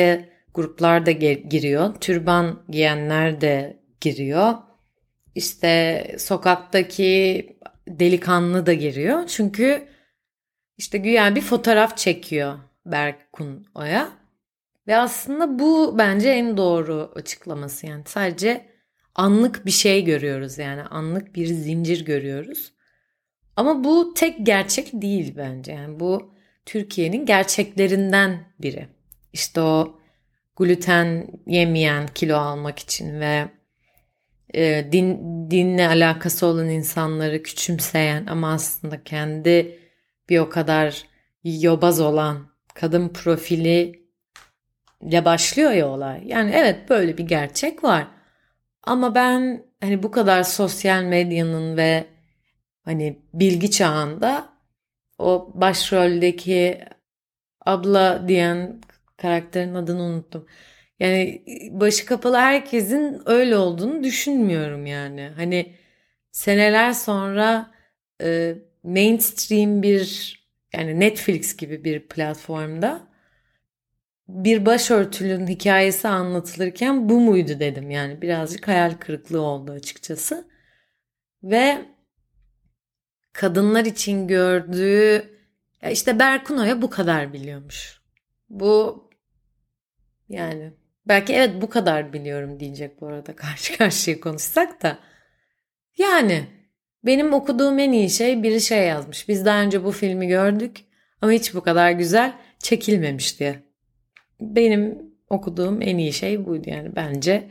gruplar 0.55 1.07
da 1.07 1.11
giriyor. 1.11 1.95
Türban 2.01 2.63
giyenler 2.69 3.41
de 3.41 3.81
giriyor. 4.01 4.55
İşte 5.35 6.05
sokaktaki 6.19 7.47
delikanlı 7.89 8.67
da 8.67 8.73
giriyor. 8.73 9.27
Çünkü 9.27 9.89
işte 10.79 10.99
güya 10.99 11.35
bir 11.35 11.41
fotoğraf 11.41 11.97
çekiyor 11.97 12.59
Berkun 12.87 13.67
Oya. 13.75 14.13
Ve 14.87 14.97
aslında 14.97 15.59
bu 15.59 15.99
bence 15.99 16.29
en 16.29 16.57
doğru 16.57 17.13
açıklaması 17.15 17.87
yani. 17.87 18.03
Sadece 18.07 18.67
anlık 19.15 19.67
bir 19.67 19.71
şey 19.71 20.05
görüyoruz 20.05 20.59
yani. 20.59 20.83
Anlık 20.83 21.35
bir 21.35 21.47
zincir 21.47 22.05
görüyoruz. 22.05 22.73
Ama 23.57 23.85
bu 23.85 24.15
tek 24.15 24.47
gerçek 24.47 24.93
değil 24.93 25.35
bence. 25.37 25.73
Yani 25.73 26.01
bu 26.01 26.35
Türkiye'nin 26.67 27.27
gerçeklerinden 27.27 28.45
biri. 28.59 28.89
İşte 29.33 29.61
o 29.61 30.01
gluten 30.57 31.27
yemeyen 31.47 32.07
kilo 32.07 32.37
almak 32.37 32.79
için 32.79 33.21
ve 33.21 33.49
e, 34.55 34.93
din 34.93 35.19
dinle 35.51 35.89
alakası 35.89 36.47
olan 36.47 36.69
insanları 36.69 37.43
küçümseyen 37.43 38.27
ama 38.27 38.53
aslında 38.53 39.05
kendi 39.05 39.79
bir 40.29 40.39
o 40.39 40.49
kadar 40.49 41.05
yobaz 41.45 42.01
olan 42.01 42.52
kadın 42.75 43.09
profili 43.09 44.03
ile 45.01 45.25
başlıyor 45.25 45.71
ya 45.71 45.89
olay. 45.89 46.23
Yani 46.27 46.51
evet 46.55 46.91
böyle 46.91 47.19
bir 47.19 47.25
gerçek 47.25 47.85
var. 47.85 48.07
Ama 48.83 49.15
ben 49.15 49.65
hani 49.81 50.03
bu 50.03 50.11
kadar 50.11 50.43
sosyal 50.43 51.03
medyanın 51.03 51.77
ve 51.77 52.05
hani 52.85 53.19
bilgi 53.35 53.71
çağında 53.71 54.49
o 55.19 55.53
başroldeki 55.55 56.81
abla 57.67 58.29
diyen 58.29 58.81
karakterin 59.17 59.75
adını 59.75 60.03
unuttum. 60.03 60.47
Yani 61.01 61.43
başı 61.71 62.07
kapalı 62.07 62.37
herkesin 62.37 63.23
öyle 63.27 63.57
olduğunu 63.57 64.05
düşünmüyorum 64.05 64.87
yani. 64.87 65.31
Hani 65.37 65.75
seneler 66.33 66.93
sonra 66.93 67.71
e, 68.23 68.55
mainstream 68.83 69.83
bir 69.83 70.42
yani 70.73 71.01
Netflix 71.01 71.57
gibi 71.57 71.85
bir 71.85 72.09
platformda 72.09 73.13
bir 74.29 74.67
başörtülünün 74.67 75.47
hikayesi 75.47 76.09
anlatılırken 76.09 77.09
bu 77.09 77.21
muydu 77.21 77.61
dedim. 77.61 77.91
Yani 77.91 78.23
birazcık 78.23 78.69
hayal 78.69 78.95
kırıklığı 78.95 79.41
oldu 79.41 79.73
açıkçası. 79.73 80.49
Ve 81.43 81.87
kadınlar 83.33 83.85
için 83.85 84.29
gördüğü 84.29 85.33
ya 85.83 85.91
işte 85.91 86.19
Berkuno'ya 86.19 86.83
bu 86.83 86.91
kadar 86.91 87.33
biliyormuş. 87.33 88.01
Bu 88.49 89.11
yani 90.29 90.73
belki 91.09 91.33
evet 91.33 91.63
bu 91.63 91.71
kadar 91.71 92.13
biliyorum 92.13 92.61
diyecek 92.61 93.01
bu 93.01 93.07
arada 93.07 93.37
karşı 93.37 93.79
karşıya 93.79 94.21
konuşsak 94.21 94.83
da. 94.83 94.99
Yani 95.99 96.62
benim 97.05 97.35
okuduğum 97.35 97.79
en 97.79 97.93
iyi 97.93 98.11
şey 98.11 98.43
biri 98.43 98.61
şey 98.61 98.87
yazmış. 98.87 99.29
Biz 99.29 99.45
daha 99.45 99.63
önce 99.63 99.85
bu 99.85 99.93
filmi 99.93 100.29
gördük 100.29 100.85
ama 101.23 101.33
hiç 101.33 101.55
bu 101.55 101.61
kadar 101.61 101.91
güzel 101.91 102.33
çekilmemiş 102.59 103.41
diye. 103.41 103.63
Benim 104.41 104.99
okuduğum 105.31 105.83
en 105.83 105.99
iyi 105.99 106.13
şey 106.13 106.47
buydu 106.47 106.71
yani 106.71 106.97
bence. 106.97 107.49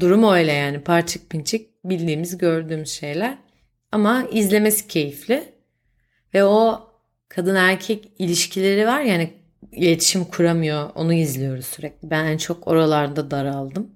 Durum 0.00 0.32
öyle 0.32 0.52
yani 0.52 0.80
parçık 0.80 1.30
pinçik 1.30 1.84
bildiğimiz 1.84 2.38
gördüğümüz 2.38 2.90
şeyler. 2.90 3.38
Ama 3.92 4.24
izlemesi 4.32 4.88
keyifli. 4.88 5.44
Ve 6.34 6.44
o 6.44 6.88
kadın 7.28 7.54
erkek 7.54 8.12
ilişkileri 8.18 8.86
var 8.86 9.00
yani 9.00 9.30
iletişim 9.72 10.24
kuramıyor. 10.24 10.90
Onu 10.94 11.12
izliyoruz 11.12 11.66
sürekli. 11.66 12.10
Ben 12.10 12.24
en 12.24 12.36
çok 12.36 12.68
oralarda 12.68 13.30
daraldım. 13.30 13.90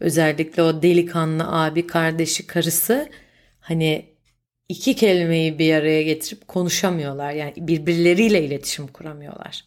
Özellikle 0.00 0.62
o 0.62 0.82
delikanlı 0.82 1.44
abi, 1.48 1.86
kardeşi, 1.86 2.46
karısı 2.46 3.08
hani 3.64 4.04
iki 4.68 4.96
kelimeyi 4.96 5.58
bir 5.58 5.74
araya 5.74 6.02
getirip 6.02 6.48
konuşamıyorlar. 6.48 7.32
Yani 7.32 7.52
birbirleriyle 7.56 8.42
iletişim 8.44 8.86
kuramıyorlar. 8.86 9.64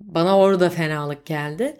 Bana 0.00 0.38
orada 0.38 0.70
fenalık 0.70 1.26
geldi. 1.26 1.76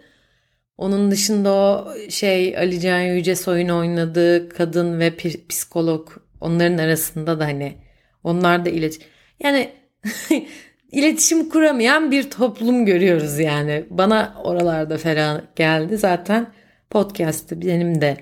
Onun 0.77 1.11
dışında 1.11 1.53
o 1.53 1.87
şey 2.09 2.57
Ali 2.57 2.79
Can 2.79 2.99
Yücesoy'un 3.01 3.69
oynadığı 3.69 4.49
kadın 4.49 4.99
ve 4.99 5.15
psikolog 5.49 6.09
onların 6.41 6.77
arasında 6.77 7.39
da 7.39 7.45
hani 7.45 7.77
onlar 8.23 8.65
da 8.65 8.69
iletişim 8.69 9.07
yani 9.39 9.71
iletişim 10.91 11.49
kuramayan 11.49 12.11
bir 12.11 12.29
toplum 12.29 12.85
görüyoruz 12.85 13.39
yani. 13.39 13.85
Bana 13.89 14.35
oralarda 14.43 14.97
ferah 14.97 15.41
geldi. 15.55 15.97
Zaten 15.97 16.53
podcast'te 16.89 17.61
benim 17.61 18.01
de 18.01 18.17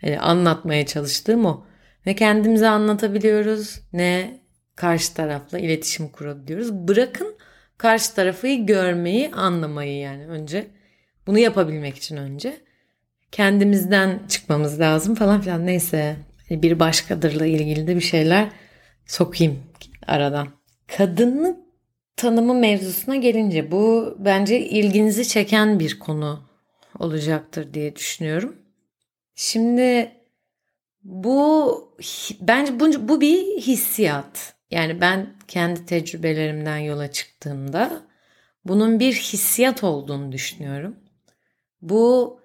hani 0.00 0.20
anlatmaya 0.20 0.86
çalıştığım 0.86 1.44
o. 1.44 1.64
Ne 2.06 2.14
kendimize 2.14 2.68
anlatabiliyoruz 2.68 3.80
ne 3.92 4.40
karşı 4.76 5.14
tarafla 5.14 5.58
iletişim 5.58 6.08
kurabiliyoruz. 6.08 6.72
Bırakın 6.72 7.34
karşı 7.78 8.14
tarafı 8.14 8.48
görmeyi, 8.48 9.30
anlamayı 9.30 9.98
yani 9.98 10.26
önce. 10.26 10.66
Bunu 11.26 11.38
yapabilmek 11.38 11.96
için 11.96 12.16
önce 12.16 12.56
kendimizden 13.32 14.20
çıkmamız 14.28 14.80
lazım 14.80 15.14
falan 15.14 15.40
filan. 15.40 15.66
Neyse 15.66 16.16
hani 16.48 16.62
bir 16.62 16.80
başkadırla 16.80 17.46
ilgili 17.46 17.86
de 17.86 17.96
bir 17.96 18.00
şeyler 18.00 18.48
sokayım 19.06 19.58
aradan. 20.06 20.48
Kadınlık 20.96 21.56
tanımı 22.16 22.54
mevzusuna 22.54 23.16
gelince 23.16 23.70
bu 23.70 24.16
bence 24.18 24.60
ilginizi 24.60 25.28
çeken 25.28 25.80
bir 25.80 25.98
konu 25.98 26.42
olacaktır 26.98 27.74
diye 27.74 27.96
düşünüyorum. 27.96 28.56
Şimdi 29.34 30.12
bu 31.04 31.96
bence 32.40 32.80
bu, 32.80 33.08
bu 33.08 33.20
bir 33.20 33.60
hissiyat. 33.60 34.54
Yani 34.70 35.00
ben 35.00 35.34
kendi 35.48 35.86
tecrübelerimden 35.86 36.78
yola 36.78 37.12
çıktığımda 37.12 38.02
bunun 38.64 39.00
bir 39.00 39.12
hissiyat 39.12 39.84
olduğunu 39.84 40.32
düşünüyorum. 40.32 40.96
Bu 41.82 42.40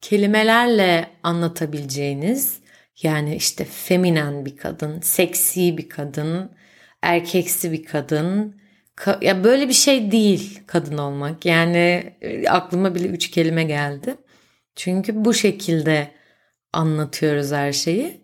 kelimelerle 0.00 1.10
anlatabileceğiniz 1.22 2.60
yani 3.02 3.36
işte 3.36 3.64
feminen 3.64 4.46
bir 4.46 4.56
kadın, 4.56 5.00
seksi 5.00 5.78
bir 5.78 5.88
kadın, 5.88 6.50
erkeksi 7.02 7.72
bir 7.72 7.84
kadın. 7.84 8.56
Ka- 8.96 9.24
ya 9.24 9.44
böyle 9.44 9.68
bir 9.68 9.72
şey 9.74 10.12
değil 10.12 10.60
kadın 10.66 10.98
olmak. 10.98 11.46
Yani 11.46 12.12
e, 12.20 12.48
aklıma 12.48 12.94
bile 12.94 13.08
üç 13.08 13.30
kelime 13.30 13.64
geldi. 13.64 14.14
Çünkü 14.76 15.24
bu 15.24 15.34
şekilde 15.34 16.10
anlatıyoruz 16.72 17.52
her 17.52 17.72
şeyi. 17.72 18.22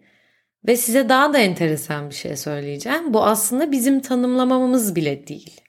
Ve 0.67 0.77
size 0.77 1.09
daha 1.09 1.33
da 1.33 1.39
enteresan 1.39 2.11
bir 2.11 2.15
şey 2.15 2.37
söyleyeceğim. 2.37 3.15
Bu 3.15 3.25
aslında 3.25 3.73
bizim 3.73 4.01
tanımlamamız 4.01 4.97
bile 4.97 5.27
değil. 5.27 5.61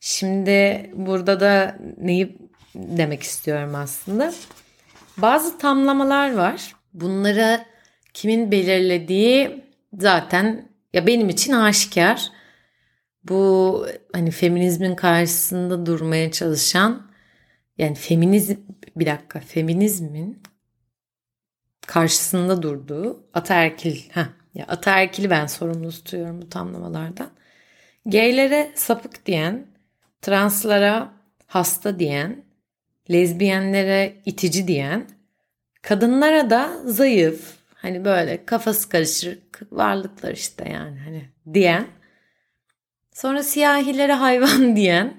Şimdi 0.00 0.90
burada 0.94 1.40
da 1.40 1.78
neyi 1.98 2.38
demek 2.74 3.22
istiyorum 3.22 3.74
aslında? 3.74 4.32
Bazı 5.16 5.58
tamlamalar 5.58 6.34
var. 6.34 6.74
Bunları 6.94 7.60
kimin 8.14 8.50
belirlediği 8.50 9.64
zaten 9.98 10.68
ya 10.92 11.06
benim 11.06 11.28
için 11.28 11.52
aşikar. 11.52 12.30
Bu 13.24 13.86
hani 14.12 14.30
feminizmin 14.30 14.94
karşısında 14.94 15.86
durmaya 15.86 16.30
çalışan 16.30 17.10
yani 17.78 17.94
feminizm 17.94 18.56
bir 18.96 19.06
dakika 19.06 19.40
feminizmin 19.40 20.42
karşısında 21.86 22.62
durduğu 22.62 23.24
ataerkil 23.34 24.10
ha 24.10 24.28
ya 24.54 24.64
ataerkili 24.68 25.30
ben 25.30 25.46
sorumlu 25.46 25.90
tutuyorum 25.90 26.42
bu 26.42 26.48
tamlamalardan. 26.48 27.30
Gaylere 28.06 28.72
sapık 28.74 29.26
diyen, 29.26 29.66
translara 30.22 31.12
hasta 31.46 31.98
diyen, 31.98 32.44
lezbiyenlere 33.10 34.16
itici 34.26 34.68
diyen, 34.68 35.08
kadınlara 35.82 36.50
da 36.50 36.70
zayıf, 36.84 37.56
hani 37.74 38.04
böyle 38.04 38.46
kafası 38.46 38.88
karışık 38.88 39.72
varlıklar 39.72 40.32
işte 40.32 40.68
yani 40.72 40.98
hani 40.98 41.28
diyen, 41.54 41.86
sonra 43.12 43.42
siyahilere 43.42 44.12
hayvan 44.12 44.76
diyen, 44.76 45.14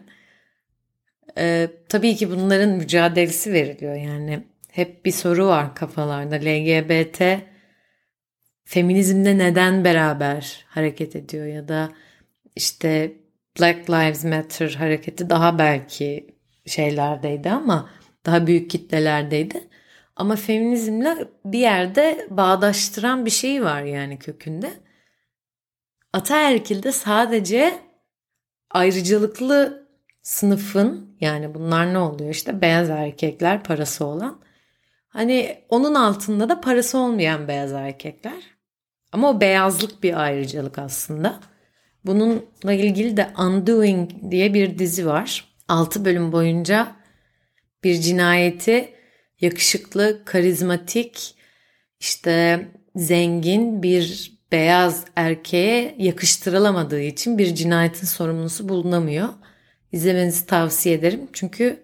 e, 1.37 1.69
tabii 1.89 2.15
ki 2.15 2.31
bunların 2.31 2.69
mücadelesi 2.69 3.53
veriliyor 3.53 3.95
yani 3.95 4.50
hep 4.71 5.05
bir 5.05 5.11
soru 5.11 5.47
var 5.47 5.75
kafalarda 5.75 6.35
LGBT 6.35 7.21
feminizmde 8.63 9.37
neden 9.37 9.83
beraber 9.83 10.65
hareket 10.67 11.15
ediyor 11.15 11.45
ya 11.45 11.67
da 11.67 11.91
işte 12.55 13.13
Black 13.59 13.89
Lives 13.89 14.23
Matter 14.23 14.69
hareketi 14.69 15.29
daha 15.29 15.59
belki 15.59 16.35
şeylerdeydi 16.65 17.51
ama 17.51 17.89
daha 18.25 18.47
büyük 18.47 18.69
kitlelerdeydi. 18.69 19.67
Ama 20.15 20.35
feminizmle 20.35 21.17
bir 21.45 21.59
yerde 21.59 22.27
bağdaştıran 22.29 23.25
bir 23.25 23.31
şey 23.31 23.63
var 23.63 23.81
yani 23.81 24.19
kökünde. 24.19 24.71
Ataerkil'de 26.13 26.91
sadece 26.91 27.79
ayrıcalıklı 28.71 29.87
sınıfın 30.21 31.17
yani 31.21 31.53
bunlar 31.53 31.93
ne 31.93 31.97
oluyor 31.97 32.29
işte 32.29 32.61
beyaz 32.61 32.89
erkekler 32.89 33.63
parası 33.63 34.05
olan 34.05 34.41
hani 35.11 35.63
onun 35.69 35.95
altında 35.95 36.49
da 36.49 36.61
parası 36.61 36.97
olmayan 36.97 37.47
beyaz 37.47 37.71
erkekler 37.71 38.43
ama 39.11 39.29
o 39.29 39.41
beyazlık 39.41 40.03
bir 40.03 40.21
ayrıcalık 40.21 40.79
aslında. 40.79 41.39
Bununla 42.05 42.73
ilgili 42.73 43.17
de 43.17 43.29
Undoing 43.37 44.11
diye 44.31 44.53
bir 44.53 44.79
dizi 44.79 45.07
var. 45.07 45.45
6 45.67 46.05
bölüm 46.05 46.31
boyunca 46.31 46.95
bir 47.83 48.01
cinayeti 48.01 48.93
yakışıklı, 49.41 50.21
karizmatik, 50.25 51.35
işte 51.99 52.67
zengin 52.95 53.83
bir 53.83 54.31
beyaz 54.51 55.05
erkeğe 55.15 55.95
yakıştırılamadığı 55.97 57.01
için 57.01 57.37
bir 57.37 57.55
cinayetin 57.55 58.07
sorumlusu 58.07 58.69
bulunamıyor. 58.69 59.29
İzlemenizi 59.91 60.45
tavsiye 60.45 60.95
ederim. 60.95 61.29
Çünkü 61.33 61.83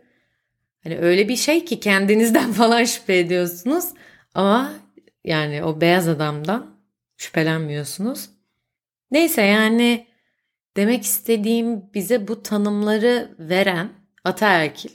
hani 0.88 1.00
öyle 1.00 1.28
bir 1.28 1.36
şey 1.36 1.66
ki 1.66 1.80
kendinizden 1.80 2.52
falan 2.54 2.84
şüphe 2.84 3.18
ediyorsunuz 3.18 3.86
ama 4.34 4.74
yani 5.24 5.64
o 5.64 5.82
beyaz 5.82 6.08
adamdan 6.08 6.78
şüphelenmiyorsunuz. 7.18 8.30
Neyse 9.12 9.42
yani 9.42 10.08
demek 10.78 11.04
istediğim 11.04 11.94
bize 11.94 12.28
bu 12.28 12.44
tanımları 12.44 13.36
veren 13.40 13.90
ataerkil 14.24 14.90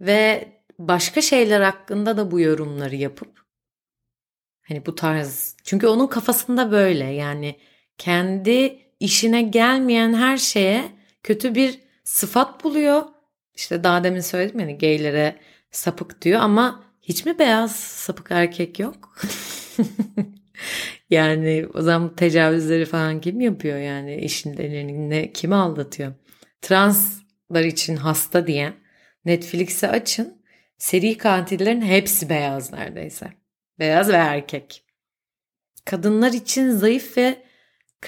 ve 0.00 0.48
başka 0.78 1.22
şeyler 1.22 1.60
hakkında 1.60 2.16
da 2.16 2.30
bu 2.30 2.40
yorumları 2.40 2.96
yapıp 2.96 3.40
hani 4.68 4.86
bu 4.86 4.94
tarz 4.94 5.56
çünkü 5.64 5.86
onun 5.86 6.06
kafasında 6.06 6.72
böyle 6.72 7.04
yani 7.04 7.56
kendi 7.98 8.78
işine 9.00 9.42
gelmeyen 9.42 10.14
her 10.14 10.36
şeye 10.36 10.84
kötü 11.22 11.54
bir 11.54 11.80
sıfat 12.04 12.64
buluyor. 12.64 13.15
İşte 13.56 13.84
daha 13.84 14.04
demin 14.04 14.20
söyledim 14.20 14.60
yani 14.60 14.78
gaylere 14.78 15.36
sapık 15.70 16.22
diyor 16.22 16.40
ama 16.40 16.84
hiç 17.02 17.26
mi 17.26 17.38
beyaz 17.38 17.76
sapık 17.76 18.26
erkek 18.30 18.78
yok? 18.78 19.18
yani 21.10 21.66
o 21.74 21.82
zaman 21.82 22.16
tecavüzleri 22.16 22.84
falan 22.84 23.20
kim 23.20 23.40
yapıyor 23.40 23.78
yani 23.78 24.16
işin 24.16 24.56
ne 25.10 25.32
kimi 25.32 25.54
aldatıyor? 25.54 26.12
Translar 26.62 27.64
için 27.64 27.96
hasta 27.96 28.46
diyen 28.46 28.74
Netflix'i 29.24 29.88
açın. 29.88 30.42
Seri 30.78 31.18
katillerin 31.18 31.82
hepsi 31.82 32.28
beyaz 32.28 32.72
neredeyse. 32.72 33.32
Beyaz 33.78 34.08
ve 34.08 34.16
erkek. 34.16 34.84
Kadınlar 35.84 36.32
için 36.32 36.70
zayıf 36.70 37.16
ve 37.18 37.42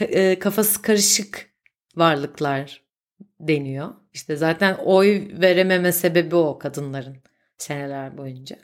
e, 0.00 0.38
kafası 0.38 0.82
karışık 0.82 1.50
varlıklar 1.96 2.82
deniyor. 3.40 3.94
İşte 4.14 4.36
zaten 4.36 4.76
oy 4.84 5.28
verememe 5.40 5.92
sebebi 5.92 6.36
o 6.36 6.58
kadınların 6.58 7.16
seneler 7.58 8.18
boyunca. 8.18 8.56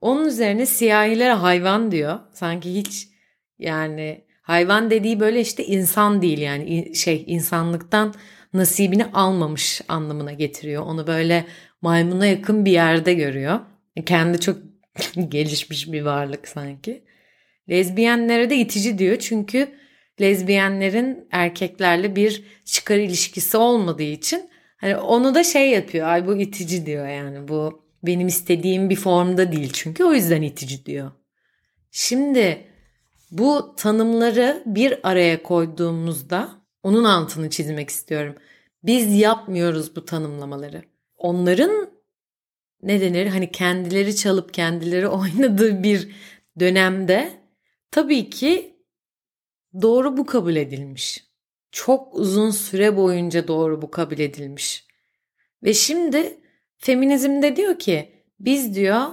Onun 0.00 0.26
üzerine 0.28 0.66
siyahilere 0.66 1.32
hayvan 1.32 1.90
diyor. 1.90 2.18
Sanki 2.32 2.74
hiç 2.74 3.08
yani 3.58 4.24
hayvan 4.42 4.90
dediği 4.90 5.20
böyle 5.20 5.40
işte 5.40 5.66
insan 5.66 6.22
değil 6.22 6.38
yani 6.38 6.96
şey 6.96 7.24
insanlıktan 7.26 8.14
nasibini 8.54 9.04
almamış 9.04 9.80
anlamına 9.88 10.32
getiriyor. 10.32 10.82
Onu 10.82 11.06
böyle 11.06 11.46
maymuna 11.82 12.26
yakın 12.26 12.64
bir 12.64 12.72
yerde 12.72 13.14
görüyor. 13.14 13.60
Kendi 14.06 14.40
çok 14.40 14.58
gelişmiş 15.28 15.92
bir 15.92 16.02
varlık 16.02 16.48
sanki. 16.48 17.04
Lezbiyenlere 17.70 18.50
de 18.50 18.56
itici 18.56 18.98
diyor 18.98 19.16
çünkü 19.18 19.68
lezbiyenlerin 20.20 21.28
erkeklerle 21.30 22.16
bir 22.16 22.44
çıkar 22.64 22.96
ilişkisi 22.96 23.56
olmadığı 23.56 24.02
için 24.02 24.50
hani 24.82 24.96
onu 24.96 25.34
da 25.34 25.44
şey 25.44 25.70
yapıyor. 25.70 26.08
Ay 26.08 26.26
bu 26.26 26.36
itici 26.36 26.86
diyor 26.86 27.08
yani 27.08 27.48
bu 27.48 27.84
benim 28.02 28.26
istediğim 28.26 28.90
bir 28.90 28.96
formda 28.96 29.52
değil 29.52 29.70
çünkü 29.72 30.04
o 30.04 30.12
yüzden 30.12 30.42
itici 30.42 30.86
diyor. 30.86 31.10
Şimdi 31.90 32.66
bu 33.30 33.74
tanımları 33.76 34.62
bir 34.66 35.08
araya 35.08 35.42
koyduğumuzda 35.42 36.48
onun 36.82 37.04
altını 37.04 37.50
çizmek 37.50 37.90
istiyorum. 37.90 38.36
Biz 38.82 39.14
yapmıyoruz 39.14 39.96
bu 39.96 40.04
tanımlamaları. 40.04 40.82
Onların 41.16 41.90
ne 42.82 43.00
denir 43.00 43.26
hani 43.26 43.50
kendileri 43.50 44.16
çalıp 44.16 44.54
kendileri 44.54 45.08
oynadığı 45.08 45.82
bir 45.82 46.08
dönemde 46.60 47.32
tabii 47.90 48.30
ki 48.30 48.76
doğru 49.82 50.16
bu 50.16 50.26
kabul 50.26 50.56
edilmiş. 50.56 51.31
Çok 51.72 52.14
uzun 52.14 52.50
süre 52.50 52.96
boyunca 52.96 53.48
doğru 53.48 53.82
bu 53.82 53.90
kabul 53.90 54.18
edilmiş. 54.18 54.86
Ve 55.62 55.74
şimdi 55.74 56.40
feminizmde 56.76 57.56
diyor 57.56 57.78
ki 57.78 58.12
biz 58.40 58.74
diyor 58.74 59.06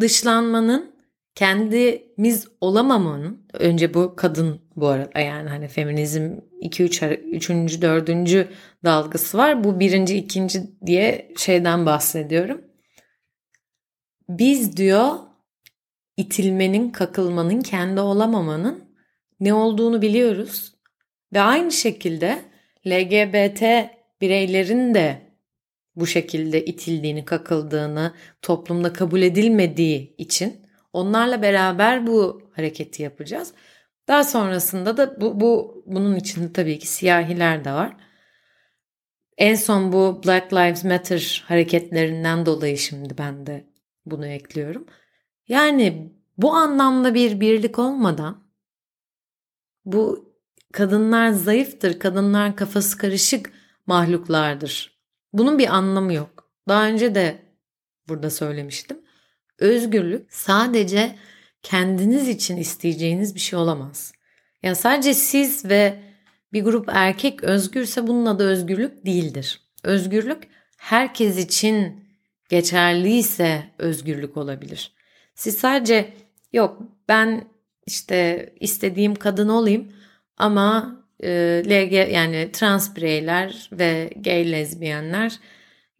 dışlanmanın 0.00 0.92
kendimiz 1.34 2.48
olamamanın 2.60 3.46
önce 3.52 3.94
bu 3.94 4.16
kadın 4.16 4.60
bu 4.76 4.88
arada 4.88 5.20
yani 5.20 5.48
hani 5.48 5.68
feminizm 5.68 6.36
2 6.60 6.84
3 6.84 7.02
3. 7.02 7.50
4. 7.50 8.08
dalgası 8.84 9.38
var. 9.38 9.64
Bu 9.64 9.80
birinci, 9.80 10.16
ikinci 10.16 10.62
diye 10.86 11.32
şeyden 11.36 11.86
bahsediyorum. 11.86 12.64
Biz 14.28 14.76
diyor 14.76 15.10
itilmenin, 16.16 16.90
kakılmanın, 16.90 17.60
kendi 17.60 18.00
olamamanın 18.00 18.84
ne 19.40 19.54
olduğunu 19.54 20.02
biliyoruz. 20.02 20.71
Ve 21.32 21.40
aynı 21.40 21.72
şekilde 21.72 22.42
LGBT 22.86 23.62
bireylerin 24.20 24.94
de 24.94 25.32
bu 25.96 26.06
şekilde 26.06 26.64
itildiğini, 26.64 27.24
kakıldığını, 27.24 28.14
toplumda 28.42 28.92
kabul 28.92 29.22
edilmediği 29.22 30.14
için 30.18 30.66
onlarla 30.92 31.42
beraber 31.42 32.06
bu 32.06 32.42
hareketi 32.56 33.02
yapacağız. 33.02 33.54
Daha 34.08 34.24
sonrasında 34.24 34.96
da 34.96 35.20
bu, 35.20 35.40
bu 35.40 35.82
bunun 35.86 36.16
içinde 36.16 36.52
tabii 36.52 36.78
ki 36.78 36.88
siyahiler 36.88 37.64
de 37.64 37.72
var. 37.72 37.96
En 39.38 39.54
son 39.54 39.92
bu 39.92 40.20
Black 40.26 40.52
Lives 40.52 40.84
Matter 40.84 41.44
hareketlerinden 41.46 42.46
dolayı 42.46 42.78
şimdi 42.78 43.18
ben 43.18 43.46
de 43.46 43.66
bunu 44.06 44.26
ekliyorum. 44.26 44.86
Yani 45.48 46.12
bu 46.38 46.52
anlamda 46.52 47.14
bir 47.14 47.40
birlik 47.40 47.78
olmadan 47.78 48.42
bu 49.84 50.31
kadınlar 50.72 51.30
zayıftır, 51.30 51.98
kadınlar 51.98 52.56
kafası 52.56 52.98
karışık 52.98 53.52
mahluklardır. 53.86 54.98
Bunun 55.32 55.58
bir 55.58 55.74
anlamı 55.74 56.12
yok. 56.12 56.50
Daha 56.68 56.86
önce 56.86 57.14
de 57.14 57.38
burada 58.08 58.30
söylemiştim. 58.30 59.00
Özgürlük 59.58 60.34
sadece 60.34 61.16
kendiniz 61.62 62.28
için 62.28 62.56
isteyeceğiniz 62.56 63.34
bir 63.34 63.40
şey 63.40 63.58
olamaz. 63.58 64.12
Yani 64.62 64.76
sadece 64.76 65.14
siz 65.14 65.64
ve 65.64 66.02
bir 66.52 66.64
grup 66.64 66.88
erkek 66.92 67.44
özgürse 67.44 68.06
bunun 68.06 68.26
adı 68.26 68.48
özgürlük 68.48 69.06
değildir. 69.06 69.60
Özgürlük 69.84 70.48
herkes 70.76 71.38
için 71.38 72.04
geçerliyse 72.48 73.62
özgürlük 73.78 74.36
olabilir. 74.36 74.92
Siz 75.34 75.58
sadece 75.58 76.14
yok 76.52 76.82
ben 77.08 77.44
işte 77.86 78.48
istediğim 78.60 79.14
kadın 79.14 79.48
olayım 79.48 79.92
ama 80.42 80.96
e, 81.22 81.62
LG 81.66 81.92
yani 82.12 82.50
trans 82.52 82.96
bireyler 82.96 83.70
ve 83.72 84.10
gay 84.16 84.52
lezbiyenler 84.52 85.40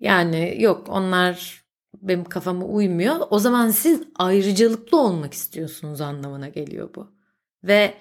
yani 0.01 0.57
yok 0.59 0.89
onlar 0.89 1.63
benim 2.03 2.25
kafama 2.25 2.65
uymuyor. 2.67 3.17
O 3.31 3.39
zaman 3.39 3.71
siz 3.71 4.03
ayrıcalıklı 4.17 5.01
olmak 5.01 5.35
istiyorsunuz 5.35 6.01
anlamına 6.01 6.49
geliyor 6.49 6.95
bu. 6.95 7.13
Ve 7.65 7.95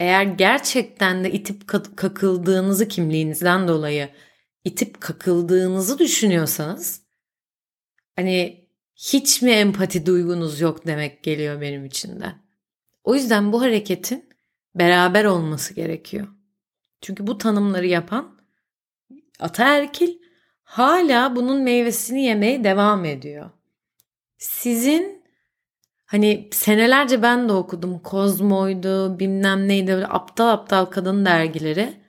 eğer 0.00 0.24
gerçekten 0.24 1.24
de 1.24 1.32
itip 1.32 1.68
kakıldığınızı 1.96 2.88
kimliğinizden 2.88 3.68
dolayı 3.68 4.08
itip 4.64 5.00
kakıldığınızı 5.00 5.98
düşünüyorsanız 5.98 7.02
hani 8.16 8.68
hiç 8.96 9.42
mi 9.42 9.50
empati 9.50 10.06
duygunuz 10.06 10.60
yok 10.60 10.86
demek 10.86 11.22
geliyor 11.22 11.60
benim 11.60 11.84
içinden. 11.84 12.44
O 13.04 13.14
yüzden 13.14 13.52
bu 13.52 13.62
hareketin 13.62 14.33
beraber 14.74 15.24
olması 15.24 15.74
gerekiyor. 15.74 16.28
Çünkü 17.00 17.26
bu 17.26 17.38
tanımları 17.38 17.86
yapan 17.86 18.40
ataerkil 19.40 20.18
hala 20.62 21.36
bunun 21.36 21.62
meyvesini 21.62 22.24
yemeye 22.24 22.64
devam 22.64 23.04
ediyor. 23.04 23.50
Sizin 24.38 25.24
hani 26.06 26.48
senelerce 26.52 27.22
ben 27.22 27.48
de 27.48 27.52
okudum. 27.52 27.98
Kozmo'ydu, 27.98 29.18
bilmem 29.18 29.68
neydi 29.68 29.92
böyle 29.92 30.06
aptal 30.06 30.48
aptal 30.48 30.84
kadın 30.84 31.24
dergileri. 31.24 32.04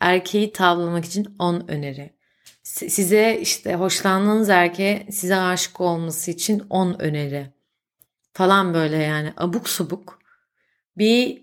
Erkeği 0.00 0.52
tavlamak 0.52 1.04
için 1.04 1.36
10 1.38 1.64
öneri. 1.68 2.16
Size 2.62 3.38
işte 3.40 3.74
hoşlandığınız 3.74 4.48
erkeğe 4.48 5.06
size 5.10 5.36
aşık 5.36 5.80
olması 5.80 6.30
için 6.30 6.62
10 6.70 6.96
öneri. 6.98 7.52
Falan 8.32 8.74
böyle 8.74 8.96
yani 8.96 9.32
abuk 9.36 9.68
subuk. 9.68 10.18
Bir 10.98 11.41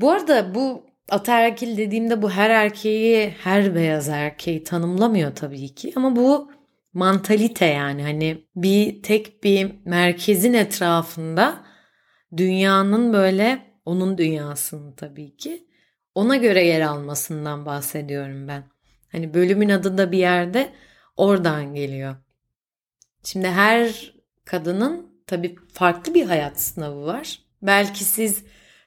bu 0.00 0.10
arada 0.10 0.54
bu 0.54 0.86
ataerkil 1.08 1.76
dediğimde 1.76 2.22
bu 2.22 2.30
her 2.30 2.50
erkeği, 2.50 3.30
her 3.30 3.74
beyaz 3.74 4.08
erkeği 4.08 4.64
tanımlamıyor 4.64 5.34
tabii 5.34 5.74
ki. 5.74 5.92
Ama 5.96 6.16
bu 6.16 6.50
mantalite 6.92 7.66
yani 7.66 8.02
hani 8.02 8.44
bir 8.56 9.02
tek 9.02 9.44
bir 9.44 9.72
merkezin 9.84 10.52
etrafında 10.52 11.64
dünyanın 12.36 13.12
böyle 13.12 13.58
onun 13.84 14.18
dünyasının 14.18 14.92
tabii 14.92 15.36
ki 15.36 15.66
ona 16.14 16.36
göre 16.36 16.64
yer 16.64 16.80
almasından 16.80 17.66
bahsediyorum 17.66 18.48
ben. 18.48 18.64
Hani 19.12 19.34
bölümün 19.34 19.68
adı 19.68 19.98
da 19.98 20.12
bir 20.12 20.18
yerde 20.18 20.72
oradan 21.16 21.74
geliyor. 21.74 22.16
Şimdi 23.24 23.48
her 23.48 24.12
kadının 24.44 25.22
tabii 25.26 25.56
farklı 25.72 26.14
bir 26.14 26.26
hayat 26.26 26.60
sınavı 26.60 27.06
var. 27.06 27.38
Belki 27.62 28.04
siz 28.04 28.44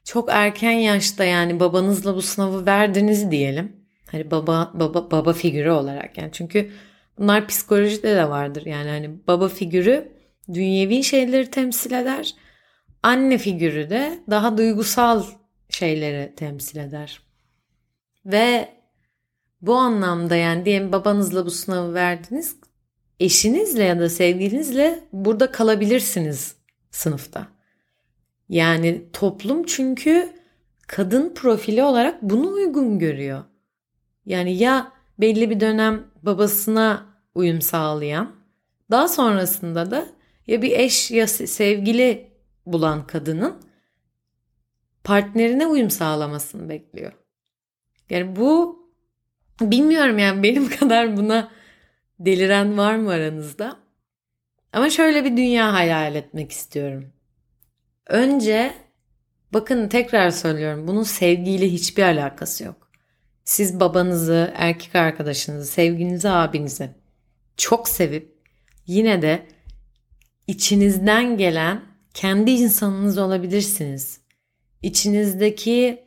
çok 0.09 0.29
erken 0.31 0.71
yaşta 0.71 1.23
yani 1.23 1.59
babanızla 1.59 2.15
bu 2.15 2.21
sınavı 2.21 2.65
verdiniz 2.65 3.31
diyelim. 3.31 3.75
Hani 4.11 4.31
baba 4.31 4.71
baba 4.73 5.11
baba 5.11 5.33
figürü 5.33 5.69
olarak 5.71 6.17
yani 6.17 6.29
çünkü 6.31 6.71
bunlar 7.17 7.47
psikolojide 7.47 8.15
de 8.15 8.29
vardır. 8.29 8.65
Yani 8.65 8.89
hani 8.89 9.27
baba 9.27 9.47
figürü 9.47 10.11
dünyevi 10.53 11.03
şeyleri 11.03 11.51
temsil 11.51 11.91
eder. 11.91 12.35
Anne 13.03 13.37
figürü 13.37 13.89
de 13.89 14.19
daha 14.29 14.57
duygusal 14.57 15.23
şeyleri 15.69 16.35
temsil 16.35 16.77
eder. 16.77 17.21
Ve 18.25 18.69
bu 19.61 19.75
anlamda 19.75 20.35
yani 20.35 20.65
diyelim 20.65 20.91
babanızla 20.91 21.45
bu 21.45 21.51
sınavı 21.51 21.93
verdiniz. 21.93 22.55
Eşinizle 23.19 23.83
ya 23.83 23.99
da 23.99 24.09
sevgilinizle 24.09 24.99
burada 25.13 25.51
kalabilirsiniz 25.51 26.55
sınıfta. 26.91 27.58
Yani 28.49 29.05
toplum 29.13 29.63
çünkü 29.65 30.33
kadın 30.88 31.33
profili 31.33 31.83
olarak 31.83 32.21
bunu 32.21 32.51
uygun 32.51 32.99
görüyor. 32.99 33.43
Yani 34.25 34.57
ya 34.57 34.91
belli 35.19 35.49
bir 35.49 35.59
dönem 35.59 36.07
babasına 36.23 37.05
uyum 37.35 37.62
sağlayan, 37.62 38.35
daha 38.91 39.07
sonrasında 39.07 39.91
da 39.91 40.05
ya 40.47 40.62
bir 40.62 40.71
eş 40.71 41.12
ya 41.12 41.27
sevgili 41.27 42.31
bulan 42.65 43.07
kadının 43.07 43.55
partnerine 45.03 45.67
uyum 45.67 45.89
sağlamasını 45.89 46.69
bekliyor. 46.69 47.12
Yani 48.09 48.35
bu 48.35 48.79
bilmiyorum 49.62 50.17
yani 50.17 50.43
benim 50.43 50.69
kadar 50.79 51.17
buna 51.17 51.51
deliren 52.19 52.77
var 52.77 52.95
mı 52.95 53.12
aranızda? 53.12 53.79
Ama 54.73 54.89
şöyle 54.89 55.25
bir 55.25 55.38
dünya 55.38 55.73
hayal 55.73 56.15
etmek 56.15 56.51
istiyorum. 56.51 57.13
Önce 58.09 58.73
bakın 59.53 59.87
tekrar 59.87 60.29
söylüyorum 60.31 60.87
bunun 60.87 61.03
sevgiyle 61.03 61.71
hiçbir 61.71 62.03
alakası 62.03 62.63
yok. 62.63 62.89
Siz 63.43 63.79
babanızı, 63.79 64.53
erkek 64.55 64.95
arkadaşınızı, 64.95 65.71
sevginizi, 65.71 66.29
abinizi 66.29 66.89
çok 67.57 67.89
sevip 67.89 68.37
yine 68.87 69.21
de 69.21 69.47
içinizden 70.47 71.37
gelen 71.37 71.81
kendi 72.13 72.51
insanınız 72.51 73.17
olabilirsiniz. 73.17 74.21
İçinizdeki 74.81 76.03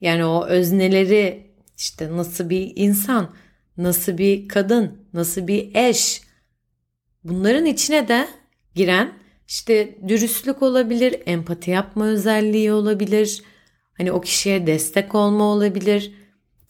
yani 0.00 0.24
o 0.24 0.46
özneleri 0.46 1.54
işte 1.76 2.16
nasıl 2.16 2.50
bir 2.50 2.72
insan, 2.76 3.34
nasıl 3.76 4.18
bir 4.18 4.48
kadın, 4.48 5.08
nasıl 5.12 5.46
bir 5.46 5.74
eş 5.74 6.22
bunların 7.24 7.66
içine 7.66 8.08
de 8.08 8.28
giren 8.74 9.19
işte 9.50 9.98
dürüstlük 10.08 10.62
olabilir, 10.62 11.22
empati 11.26 11.70
yapma 11.70 12.06
özelliği 12.06 12.72
olabilir. 12.72 13.42
Hani 13.92 14.12
o 14.12 14.20
kişiye 14.20 14.66
destek 14.66 15.14
olma 15.14 15.44
olabilir. 15.44 16.12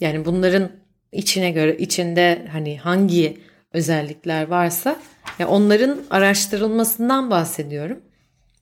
Yani 0.01 0.25
bunların 0.25 0.71
içine 1.13 1.51
göre 1.51 1.77
içinde 1.77 2.49
hani 2.53 2.79
hangi 2.79 3.39
özellikler 3.73 4.47
varsa 4.49 4.97
ya 5.39 5.49
onların 5.49 6.01
araştırılmasından 6.11 7.31
bahsediyorum. 7.31 8.01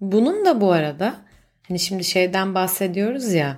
Bunun 0.00 0.44
da 0.44 0.61
bu 0.61 0.72
arada 0.72 1.14
hani 1.68 1.78
şimdi 1.78 2.04
şeyden 2.04 2.54
bahsediyoruz 2.54 3.33
ya 3.33 3.57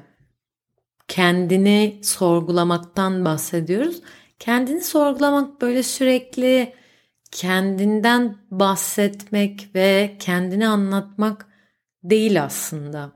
kendini 1.09 1.99
sorgulamaktan 2.03 3.25
bahsediyoruz. 3.25 4.01
Kendini 4.39 4.81
sorgulamak 4.81 5.61
böyle 5.61 5.83
sürekli 5.83 6.73
kendinden 7.31 8.37
bahsetmek 8.51 9.71
ve 9.75 10.17
kendini 10.19 10.69
anlatmak 10.69 11.47
değil 12.05 12.45
aslında. 12.45 13.13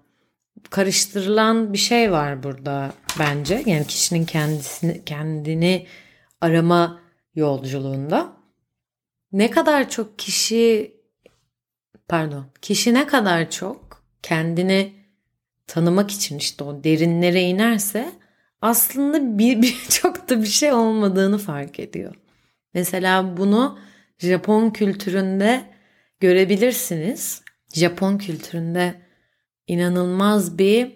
Karıştırılan 0.70 1.72
bir 1.72 1.78
şey 1.78 2.12
var 2.12 2.42
burada 2.42 2.92
bence. 3.18 3.62
Yani 3.66 3.86
kişinin 3.86 4.24
kendisini 4.24 5.04
kendini 5.04 5.86
arama 6.40 7.00
yolculuğunda. 7.34 8.32
Ne 9.32 9.50
kadar 9.50 9.90
çok 9.90 10.18
kişi 10.18 10.96
pardon, 12.08 12.46
kişi 12.62 12.94
ne 12.94 13.06
kadar 13.06 13.50
çok 13.50 14.04
kendini 14.22 14.92
tanımak 15.66 16.10
için 16.10 16.38
işte 16.38 16.64
o 16.64 16.84
derinlere 16.84 17.42
inerse 17.42 18.12
aslında 18.60 19.38
bir, 19.38 19.62
bir 19.62 19.76
çok 19.90 20.28
da 20.28 20.42
bir 20.42 20.46
şey 20.46 20.72
olmadığını 20.72 21.38
fark 21.38 21.80
ediyor. 21.80 22.14
Mesela 22.74 23.36
bunu 23.36 23.78
Japon 24.24 24.70
kültüründe 24.70 25.64
görebilirsiniz. 26.20 27.42
Japon 27.74 28.18
kültüründe 28.18 28.94
inanılmaz 29.66 30.58
bir 30.58 30.92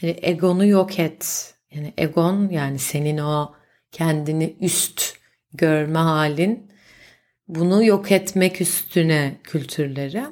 hani 0.00 0.16
egonu 0.22 0.66
yok 0.66 0.98
et. 0.98 1.54
Yani 1.74 1.94
egon 1.96 2.48
yani 2.48 2.78
senin 2.78 3.18
o 3.18 3.54
kendini 3.92 4.56
üst 4.60 5.16
görme 5.52 5.98
halin 5.98 6.70
bunu 7.48 7.84
yok 7.84 8.12
etmek 8.12 8.60
üstüne 8.60 9.36
kültürleri. 9.44 10.24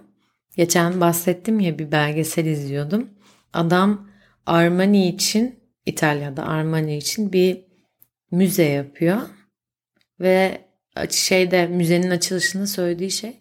Geçen 0.57 1.01
bahsettim 1.01 1.61
ya 1.61 1.79
bir 1.79 1.93
belgesel 1.93 2.47
izliyordum. 2.47 3.11
Adam 3.53 4.09
Armani 4.47 5.09
için 5.09 5.61
İtalya'da 5.87 6.47
Armani 6.47 6.97
için 6.97 7.33
bir 7.33 7.65
müze 8.31 8.65
yapıyor. 8.65 9.19
Ve 10.21 10.68
şeyde 11.11 11.67
müzenin 11.67 12.11
açılışında 12.11 12.67
söylediği 12.67 13.11
şey 13.11 13.37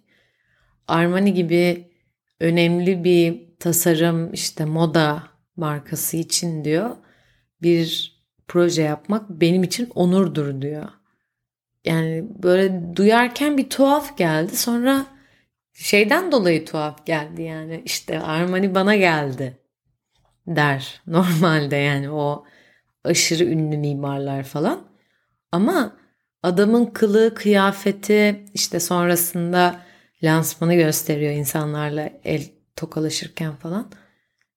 Armani 0.87 1.33
gibi 1.33 1.91
önemli 2.39 3.03
bir 3.03 3.57
tasarım 3.59 4.33
işte 4.33 4.65
moda 4.65 5.23
markası 5.55 6.17
için 6.17 6.63
diyor 6.63 6.95
bir 7.61 8.17
proje 8.47 8.81
yapmak 8.81 9.29
benim 9.29 9.63
için 9.63 9.89
onurdur 9.95 10.61
diyor. 10.61 10.87
Yani 11.85 12.25
böyle 12.43 12.95
duyarken 12.95 13.57
bir 13.57 13.69
tuhaf 13.69 14.17
geldi. 14.17 14.57
Sonra 14.57 15.05
şeyden 15.73 16.31
dolayı 16.31 16.65
tuhaf 16.65 17.05
geldi 17.05 17.41
yani. 17.41 17.81
işte 17.85 18.19
Armani 18.19 18.75
bana 18.75 18.95
geldi 18.95 19.57
der 20.47 21.01
normalde 21.07 21.75
yani 21.75 22.09
o 22.09 22.45
aşırı 23.03 23.43
ünlü 23.43 23.77
mimarlar 23.77 24.43
falan. 24.43 24.87
Ama 25.51 25.97
adamın 26.47 26.85
kılığı, 26.85 27.35
kıyafeti 27.35 28.45
işte 28.53 28.79
sonrasında 28.79 29.79
lansmanı 30.23 30.75
gösteriyor 30.75 31.33
insanlarla 31.33 32.09
el 32.23 32.43
tokalaşırken 32.75 33.55
falan. 33.55 33.91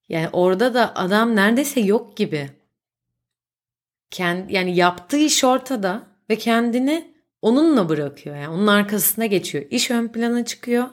Yani 0.09 0.29
orada 0.33 0.73
da 0.73 0.95
adam 0.95 1.35
neredeyse 1.35 1.79
yok 1.79 2.17
gibi. 2.17 2.49
Kend, 4.11 4.49
yani 4.49 4.75
yaptığı 4.75 5.17
iş 5.17 5.43
ortada 5.43 6.03
ve 6.29 6.35
kendini 6.35 7.13
onunla 7.41 7.89
bırakıyor. 7.89 8.35
Yani 8.35 8.49
onun 8.49 8.67
arkasına 8.67 9.25
geçiyor. 9.25 9.65
İş 9.69 9.91
ön 9.91 10.07
plana 10.07 10.45
çıkıyor. 10.45 10.89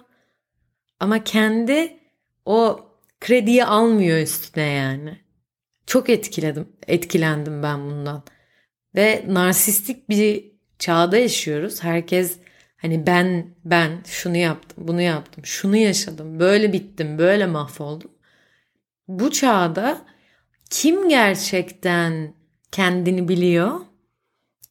Ama 1.01 1.25
kendi 1.25 1.99
o 2.45 2.89
krediyi 3.21 3.65
almıyor 3.65 4.19
üstüne 4.19 4.65
yani. 4.65 5.19
Çok 5.87 6.11
etkiledim. 6.11 6.69
Etkilendim 6.87 7.63
ben 7.63 7.91
bundan. 7.91 8.23
Ve 8.95 9.25
narsistik 9.29 10.09
bir 10.09 10.58
çağda 10.79 11.19
yaşıyoruz. 11.19 11.85
Herkes 11.85 12.39
hani 12.77 13.07
ben 13.07 13.47
ben 13.65 13.91
şunu 14.07 14.37
yaptım, 14.37 14.89
bunu 14.89 15.01
yaptım, 15.01 15.47
şunu 15.47 15.77
yaşadım, 15.77 16.41
böyle 16.41 16.73
bittim, 16.73 17.19
böyle 17.19 17.47
mahvoldum. 17.47 18.11
Bu 19.09 19.31
çağda 19.31 20.07
kim 20.71 21.09
gerçekten 21.09 22.35
kendini 22.73 23.29
biliyor? 23.29 23.81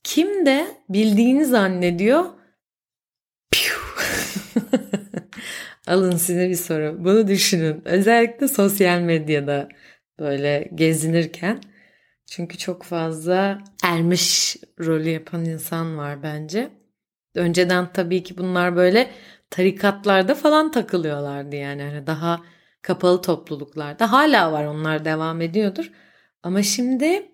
Kim 0.04 0.46
de 0.46 0.68
bildiğini 0.90 1.46
zannediyor? 1.46 2.26
Alın 5.88 6.18
size 6.18 6.50
bir 6.50 6.56
soru. 6.56 6.96
Bunu 7.00 7.28
düşünün. 7.28 7.82
Özellikle 7.86 8.48
sosyal 8.48 9.00
medyada 9.00 9.70
böyle 10.20 10.70
gezinirken. 10.76 11.60
Çünkü 12.28 12.58
çok 12.58 12.84
fazla 12.84 13.64
ermiş 13.84 14.58
rolü 14.80 15.10
yapan 15.10 15.46
insan 15.46 15.98
var 15.98 16.24
bence. 16.24 16.70
Önceden 17.36 17.94
tabii 17.94 18.24
ki 18.24 18.38
bunlar 18.38 18.76
böyle 18.76 19.12
tarikatlarda 19.50 20.36
falan 20.36 20.72
takılıyorlardı 20.72 21.56
yani. 21.56 21.84
Hani 21.84 22.08
daha 22.08 22.42
kapalı 22.82 23.22
topluluklarda. 23.22 24.12
Hala 24.12 24.52
var 24.52 24.66
onlar 24.66 25.06
devam 25.06 25.42
ediyordur. 25.42 25.92
Ama 26.44 26.64
şimdi 26.64 27.32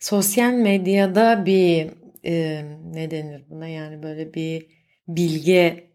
sosyal 0.00 0.52
medyada 0.52 1.46
bir 1.46 1.90
e, 2.24 2.64
ne 2.92 3.10
denir 3.10 3.44
buna 3.50 3.68
yani 3.68 4.02
böyle 4.02 4.34
bir 4.34 4.66
bilge 5.08 5.90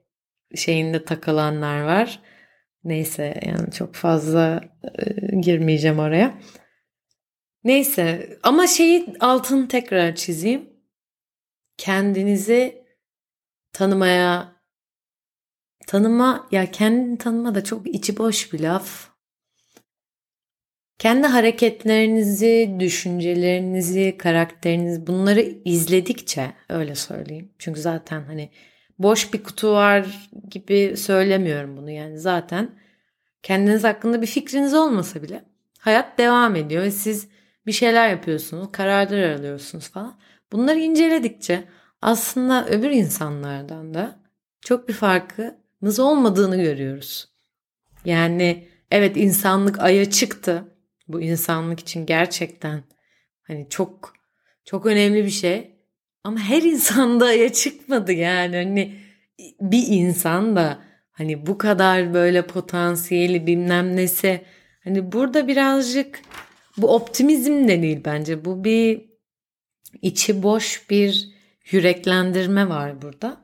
şeyinde 0.56 1.06
takılanlar 1.06 1.82
var. 1.82 2.20
Neyse 2.84 3.42
yani 3.46 3.72
çok 3.72 3.96
fazla 3.96 4.62
e, 4.84 5.36
girmeyeceğim 5.42 6.00
oraya. 6.00 6.38
Neyse 7.64 8.38
ama 8.44 8.68
şeyi 8.68 9.14
altını 9.20 9.68
tekrar 9.68 10.16
çizeyim. 10.16 10.70
Kendinizi 11.78 12.86
tanımaya 13.74 14.56
tanıma 15.88 16.48
ya 16.52 16.72
kendini 16.72 17.18
tanıma 17.18 17.56
da 17.56 17.64
çok 17.64 17.88
içi 17.88 18.18
boş 18.18 18.54
bir 18.54 18.60
laf. 18.60 19.10
Kendi 21.00 21.28
hareketlerinizi, 21.28 22.76
düşüncelerinizi, 22.80 24.18
karakterinizi 24.18 25.08
bunları 25.08 25.42
izledikçe 25.66 26.54
öyle 26.70 26.96
söyleyeyim. 26.96 27.52
Çünkü 27.60 27.82
zaten 27.82 28.24
hani 28.24 28.50
boş 29.00 29.34
bir 29.34 29.44
kutu 29.44 29.72
var 29.72 30.30
gibi 30.50 30.98
söylemiyorum 30.98 31.78
bunu 31.78 31.92
yani 31.92 32.20
zaten 32.20 32.80
kendiniz 33.44 33.84
hakkında 33.84 34.22
bir 34.22 34.28
fikriniz 34.28 34.74
olmasa 34.74 35.24
bile 35.24 35.44
hayat 35.80 36.18
devam 36.18 36.56
ediyor 36.56 36.84
ve 36.84 36.92
siz 36.92 37.28
bir 37.68 37.72
şeyler 37.72 38.10
yapıyorsunuz, 38.10 38.72
kararlar 38.72 39.30
alıyorsunuz 39.30 39.90
falan. 39.90 40.20
Bunları 40.52 40.80
inceledikçe 40.80 41.64
aslında 42.02 42.68
öbür 42.68 42.90
insanlardan 42.90 43.94
da 43.94 44.20
çok 44.62 44.88
bir 44.88 44.94
farkımız 44.94 46.00
olmadığını 46.00 46.62
görüyoruz. 46.62 47.30
Yani 48.06 48.68
evet 48.92 49.18
insanlık 49.18 49.80
aya 49.80 50.10
çıktı. 50.10 50.64
Bu 51.08 51.22
insanlık 51.22 51.80
için 51.80 52.06
gerçekten 52.06 52.84
hani 53.42 53.68
çok 53.70 54.14
çok 54.66 54.86
önemli 54.86 55.26
bir 55.26 55.30
şey. 55.30 55.72
Ama 56.24 56.40
her 56.40 56.62
insan 56.62 57.20
da 57.20 57.26
aya 57.26 57.54
çıkmadı 57.54 58.14
yani. 58.14 58.56
Hani 58.56 59.00
bir 59.62 59.88
insan 59.88 60.56
da 60.56 60.80
hani 61.12 61.48
bu 61.48 61.58
kadar 61.58 62.14
böyle 62.14 62.48
potansiyeli 62.48 63.48
bilmem 63.48 63.96
nesi 63.96 64.42
hani 64.84 65.12
burada 65.12 65.48
birazcık 65.48 66.20
bu 66.78 66.96
optimizm 66.96 67.68
de 67.68 67.82
değil 67.82 68.02
bence. 68.06 68.46
Bu 68.46 68.64
bir 68.64 69.06
içi 70.02 70.44
boş 70.44 70.90
bir 70.90 71.30
yüreklendirme 71.72 72.70
var 72.70 73.02
burada. 73.02 73.38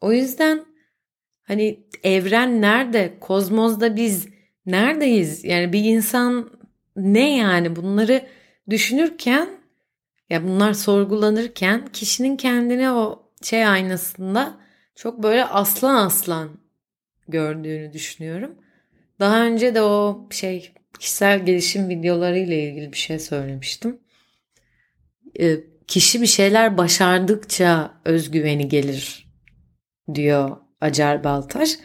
O 0.00 0.12
yüzden 0.12 0.64
hani 1.42 1.80
evren 2.02 2.62
nerede? 2.62 3.14
Kozmozda 3.20 3.96
biz 3.96 4.28
neredeyiz? 4.66 5.44
Yani 5.44 5.72
bir 5.72 5.84
insan 5.84 6.50
ne 6.96 7.36
yani 7.36 7.76
bunları 7.76 8.26
düşünürken 8.70 9.48
ya 10.30 10.44
bunlar 10.44 10.72
sorgulanırken 10.72 11.86
kişinin 11.92 12.36
kendine 12.36 12.92
o 12.92 13.32
şey 13.42 13.66
aynasında 13.66 14.60
çok 14.94 15.22
böyle 15.22 15.44
aslan 15.44 15.94
aslan 16.06 16.48
gördüğünü 17.28 17.92
düşünüyorum. 17.92 18.54
Daha 19.20 19.42
önce 19.42 19.74
de 19.74 19.82
o 19.82 20.28
şey 20.30 20.74
kişisel 20.98 21.46
gelişim 21.46 21.88
videoları 21.88 22.38
ile 22.38 22.62
ilgili 22.62 22.92
bir 22.92 22.96
şey 22.96 23.18
söylemiştim. 23.18 24.00
Ee, 25.40 25.56
kişi 25.86 26.22
bir 26.22 26.26
şeyler 26.26 26.78
başardıkça 26.78 28.00
özgüveni 28.04 28.68
gelir 28.68 29.28
diyor 30.14 30.56
Acar 30.80 31.24
Baltaş. 31.24 31.78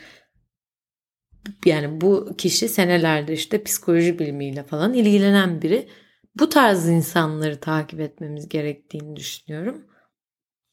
Yani 1.66 2.02
bu 2.02 2.36
kişi 2.38 2.70
senelerdir 2.70 3.34
işte 3.34 3.64
psikoloji 3.64 4.20
bilimiyle 4.20 4.64
falan 4.64 4.94
ilgilenen 4.94 5.62
biri. 5.62 5.88
Bu 6.36 6.50
tarz 6.50 6.88
insanları 6.90 7.60
takip 7.60 8.00
etmemiz 8.00 8.50
gerektiğini 8.50 9.16
düşünüyorum. 9.16 9.88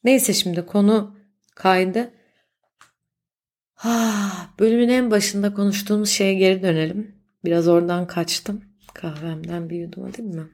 Neyse 0.03 0.33
şimdi 0.33 0.65
konu 0.65 1.17
kaydı. 1.55 2.13
Ah, 3.83 4.59
bölümün 4.59 4.89
en 4.89 5.11
başında 5.11 5.53
konuştuğumuz 5.53 6.09
şeye 6.09 6.33
geri 6.33 6.63
dönelim. 6.63 7.20
Biraz 7.45 7.67
oradan 7.67 8.07
kaçtım. 8.07 8.65
Kahvemden 8.93 9.69
bir 9.69 9.77
yudum 9.77 10.13
değil 10.13 10.29
mi? 10.29 10.49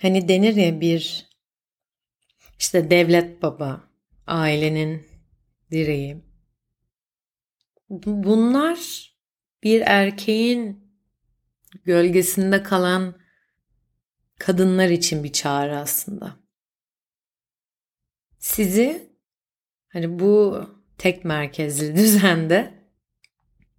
Hani 0.00 0.28
denir 0.28 0.54
ya 0.54 0.80
bir 0.80 1.28
işte 2.58 2.90
devlet 2.90 3.42
baba, 3.42 3.84
ailenin 4.26 5.06
direği. 5.70 6.24
Bunlar 7.88 9.10
bir 9.62 9.80
erkeğin 9.80 10.90
gölgesinde 11.84 12.62
kalan 12.62 13.18
kadınlar 14.38 14.88
için 14.88 15.24
bir 15.24 15.32
çağrı 15.32 15.78
aslında. 15.78 16.36
Sizi 18.38 19.16
hani 19.88 20.18
bu 20.18 20.64
tek 20.98 21.24
merkezli 21.24 21.96
düzende 21.96 22.74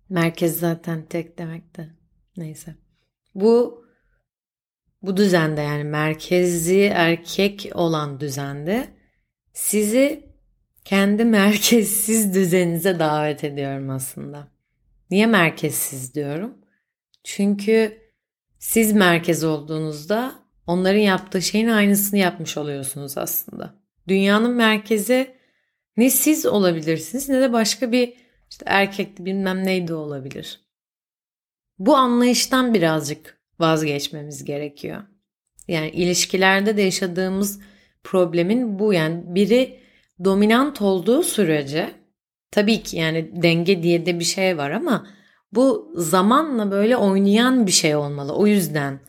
merkez 0.10 0.60
zaten 0.60 1.06
tek 1.06 1.38
demek 1.38 1.78
de 1.78 1.90
neyse. 2.38 2.76
Bu 3.36 3.86
bu 5.02 5.18
düzende 5.18 5.62
yani 5.62 5.84
merkezi 5.84 6.82
erkek 6.82 7.70
olan 7.74 8.20
düzende 8.20 8.88
sizi 9.54 10.30
kendi 10.86 11.26
merkezsiz 11.26 12.34
düzeninize 12.34 13.00
davet 13.00 13.44
ediyorum 13.44 13.90
aslında. 13.90 14.48
Niye 15.12 15.26
merkezsiz 15.26 16.16
diyorum? 16.16 16.58
Çünkü 17.24 17.98
siz 18.60 18.94
merkez 18.94 19.44
olduğunuzda 19.44 20.36
onların 20.68 21.00
yaptığı 21.00 21.42
şeyin 21.42 21.68
aynısını 21.68 22.20
yapmış 22.20 22.58
oluyorsunuz 22.58 23.18
aslında. 23.18 23.76
Dünyanın 24.08 24.52
merkezi 24.52 25.36
Ne 25.98 26.10
siz 26.10 26.46
olabilirsiniz 26.46 27.30
ne 27.30 27.42
de 27.42 27.54
başka 27.54 27.92
bir 27.92 28.14
işte 28.50 28.66
erkekli 28.68 29.26
bilmem 29.26 29.64
neydi 29.66 29.94
olabilir. 29.94 30.65
Bu 31.80 31.96
anlayıştan 31.96 32.74
birazcık 32.74 33.38
vazgeçmemiz 33.60 34.44
gerekiyor. 34.44 35.04
Yani 35.68 35.90
ilişkilerde 35.90 36.78
de 36.78 36.82
yaşadığımız 36.82 37.60
problemin 38.04 38.80
bu 38.80 38.94
yani 38.94 39.24
biri 39.26 39.80
dominant 40.24 40.82
olduğu 40.82 41.24
sürece 41.24 41.92
tabii 42.52 42.84
ki 42.84 42.98
yani 42.98 43.44
denge 43.44 43.84
diye 43.84 44.06
de 44.06 44.20
bir 44.20 44.26
şey 44.26 44.58
var 44.58 44.72
ama 44.72 45.08
bu 45.52 45.94
zamanla 45.96 46.72
böyle 46.72 46.98
oynayan 46.98 47.68
bir 47.68 47.72
şey 47.72 47.96
olmalı. 47.96 48.34
O 48.36 48.48
yüzden 48.48 49.00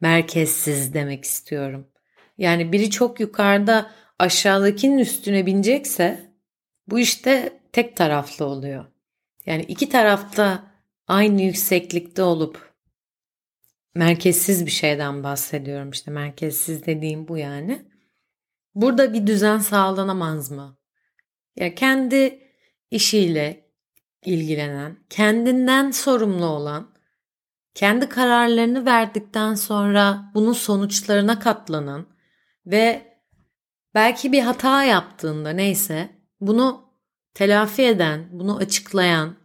merkezsiz 0.00 0.94
demek 0.94 1.24
istiyorum. 1.24 1.86
Yani 2.38 2.72
biri 2.72 2.90
çok 2.90 3.20
yukarıda 3.20 3.90
aşağıdakinin 4.18 4.98
üstüne 4.98 5.46
binecekse 5.46 6.20
bu 6.88 6.98
işte 6.98 7.60
tek 7.72 7.96
taraflı 7.96 8.44
oluyor. 8.44 8.84
Yani 9.46 9.62
iki 9.62 9.88
tarafta 9.88 10.69
aynı 11.10 11.42
yükseklikte 11.42 12.22
olup 12.22 12.74
merkezsiz 13.94 14.66
bir 14.66 14.70
şeyden 14.70 15.24
bahsediyorum 15.24 15.90
işte 15.90 16.10
merkezsiz 16.10 16.86
dediğim 16.86 17.28
bu 17.28 17.38
yani. 17.38 17.82
Burada 18.74 19.12
bir 19.12 19.26
düzen 19.26 19.58
sağlanamaz 19.58 20.50
mı? 20.50 20.78
Ya 21.56 21.74
kendi 21.74 22.42
işiyle 22.90 23.70
ilgilenen, 24.24 24.96
kendinden 25.10 25.90
sorumlu 25.90 26.46
olan, 26.46 26.94
kendi 27.74 28.08
kararlarını 28.08 28.86
verdikten 28.86 29.54
sonra 29.54 30.30
bunun 30.34 30.52
sonuçlarına 30.52 31.38
katlanan 31.38 32.06
ve 32.66 33.16
belki 33.94 34.32
bir 34.32 34.40
hata 34.40 34.84
yaptığında 34.84 35.50
neyse 35.50 36.10
bunu 36.40 36.94
telafi 37.34 37.82
eden, 37.82 38.28
bunu 38.32 38.56
açıklayan, 38.56 39.39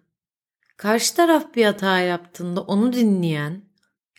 karşı 0.78 1.16
taraf 1.16 1.56
bir 1.56 1.66
hata 1.66 2.00
yaptığında 2.00 2.62
onu 2.62 2.94
dinleyen, 2.94 3.64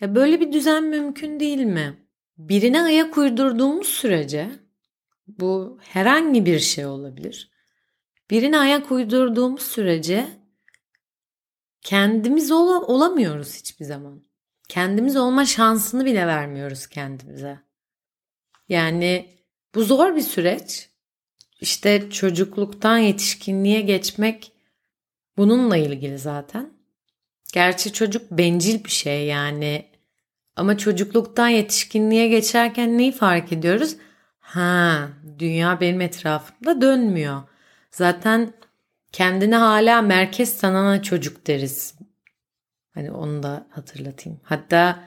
ya 0.01 0.15
böyle 0.15 0.39
bir 0.39 0.51
düzen 0.51 0.83
mümkün 0.83 1.39
değil 1.39 1.59
mi? 1.59 2.07
Birine 2.37 2.81
ayak 2.81 3.17
uydurduğumuz 3.17 3.87
sürece 3.87 4.49
bu 5.27 5.79
herhangi 5.81 6.45
bir 6.45 6.59
şey 6.59 6.85
olabilir. 6.85 7.51
Birine 8.31 8.59
ayak 8.59 8.91
uydurduğumuz 8.91 9.61
sürece 9.61 10.27
kendimiz 11.81 12.51
ol- 12.51 12.83
olamıyoruz 12.87 13.55
hiçbir 13.55 13.85
zaman. 13.85 14.27
Kendimiz 14.69 15.17
olma 15.17 15.45
şansını 15.45 16.05
bile 16.05 16.27
vermiyoruz 16.27 16.87
kendimize. 16.87 17.59
Yani 18.69 19.37
bu 19.75 19.83
zor 19.83 20.15
bir 20.15 20.21
süreç. 20.21 20.89
İşte 21.61 22.09
çocukluktan 22.09 22.97
yetişkinliğe 22.97 23.81
geçmek 23.81 24.56
bununla 25.37 25.77
ilgili 25.77 26.17
zaten. 26.17 26.69
Gerçi 27.53 27.93
çocuk 27.93 28.31
bencil 28.31 28.83
bir 28.83 28.89
şey 28.89 29.25
yani. 29.25 29.85
Ama 30.55 30.77
çocukluktan 30.77 31.47
yetişkinliğe 31.47 32.27
geçerken 32.27 32.97
neyi 32.97 33.11
fark 33.11 33.51
ediyoruz? 33.51 33.95
Ha, 34.39 35.09
dünya 35.39 35.81
benim 35.81 36.01
etrafımda 36.01 36.81
dönmüyor. 36.81 37.43
Zaten 37.91 38.53
kendini 39.11 39.55
hala 39.55 40.01
merkez 40.01 40.57
sanana 40.57 41.01
çocuk 41.01 41.47
deriz. 41.47 41.95
Hani 42.93 43.11
onu 43.11 43.43
da 43.43 43.67
hatırlatayım. 43.69 44.39
Hatta 44.43 45.03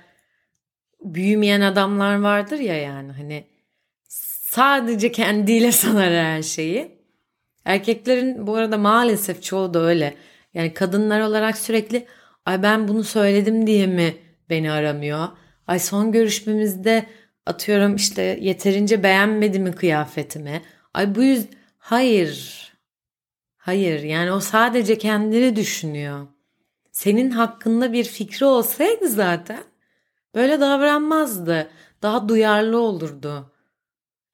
büyümeyen 1.04 1.60
adamlar 1.60 2.20
vardır 2.20 2.58
ya 2.58 2.76
yani 2.76 3.12
hani 3.12 3.46
sadece 4.08 5.12
kendiyle 5.12 5.72
sanar 5.82 6.12
her 6.12 6.42
şeyi. 6.42 6.99
Erkeklerin 7.64 8.46
bu 8.46 8.56
arada 8.56 8.78
maalesef 8.78 9.42
çoğu 9.42 9.74
da 9.74 9.80
öyle. 9.82 10.14
Yani 10.54 10.74
kadınlar 10.74 11.20
olarak 11.20 11.58
sürekli 11.58 12.06
ay 12.46 12.62
ben 12.62 12.88
bunu 12.88 13.04
söyledim 13.04 13.66
diye 13.66 13.86
mi 13.86 14.14
beni 14.50 14.72
aramıyor? 14.72 15.28
Ay 15.66 15.78
son 15.78 16.12
görüşmemizde 16.12 17.06
atıyorum 17.46 17.96
işte 17.96 18.38
yeterince 18.40 19.02
beğenmedi 19.02 19.58
mi 19.58 19.72
kıyafetimi? 19.72 20.62
Ay 20.94 21.14
bu 21.14 21.22
yüz 21.22 21.46
hayır. 21.78 22.60
Hayır 23.56 24.02
yani 24.02 24.32
o 24.32 24.40
sadece 24.40 24.98
kendini 24.98 25.56
düşünüyor. 25.56 26.26
Senin 26.92 27.30
hakkında 27.30 27.92
bir 27.92 28.04
fikri 28.04 28.46
olsaydı 28.46 29.08
zaten 29.08 29.64
böyle 30.34 30.60
davranmazdı. 30.60 31.70
Daha 32.02 32.28
duyarlı 32.28 32.78
olurdu. 32.80 33.52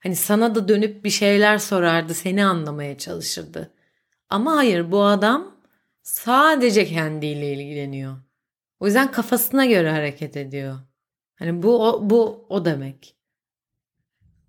Hani 0.07 0.17
sana 0.17 0.55
da 0.55 0.69
dönüp 0.69 1.05
bir 1.05 1.11
şeyler 1.11 1.59
sorardı, 1.59 2.15
seni 2.15 2.45
anlamaya 2.45 2.99
çalışırdı. 2.99 3.71
Ama 4.31 4.57
hayır 4.57 4.93
bu 4.93 5.05
adam 5.05 5.57
sadece 6.03 6.87
kendiyle 6.87 7.53
ilgileniyor. 7.53 8.17
O 8.81 8.87
yüzden 8.87 9.11
kafasına 9.11 9.67
göre 9.67 9.91
hareket 9.91 10.37
ediyor. 10.37 10.77
Hani 11.39 11.63
bu 11.63 11.89
o, 11.89 12.11
bu 12.11 12.47
o 12.49 12.65
demek. 12.65 13.17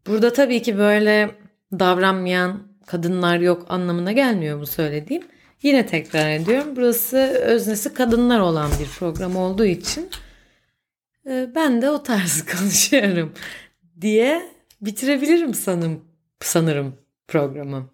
Burada 0.07 0.33
tabii 0.33 0.61
ki 0.61 0.77
böyle 0.77 1.35
davranmayan 1.71 2.67
kadınlar 2.85 3.39
yok 3.39 3.65
anlamına 3.69 4.11
gelmiyor 4.11 4.59
bu 4.59 4.65
söylediğim. 4.65 5.23
Yine 5.63 5.85
tekrar 5.85 6.29
ediyorum. 6.29 6.75
Burası 6.75 7.17
öznesi 7.43 7.93
kadınlar 7.93 8.39
olan 8.39 8.71
bir 8.79 8.87
program 8.87 9.35
olduğu 9.35 9.65
için 9.65 10.09
e, 11.29 11.49
ben 11.55 11.81
de 11.81 11.89
o 11.89 12.03
tarz 12.03 12.45
konuşuyorum 12.57 13.33
diye 14.01 14.56
bitirebilirim 14.81 15.53
sanırım, 15.53 16.05
sanırım 16.41 16.95
programı. 17.27 17.89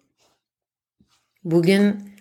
Bugün 1.44 2.14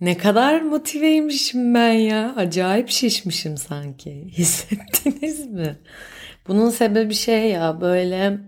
ne 0.00 0.18
kadar 0.18 0.60
motiveymişim 0.60 1.74
ben 1.74 1.92
ya. 1.92 2.34
Acayip 2.36 2.88
şişmişim 2.88 3.56
sanki. 3.56 4.24
Hissettiniz 4.32 5.46
mi? 5.46 5.76
Bunun 6.48 6.70
sebebi 6.70 7.14
şey 7.14 7.50
ya 7.50 7.80
böyle 7.80 8.38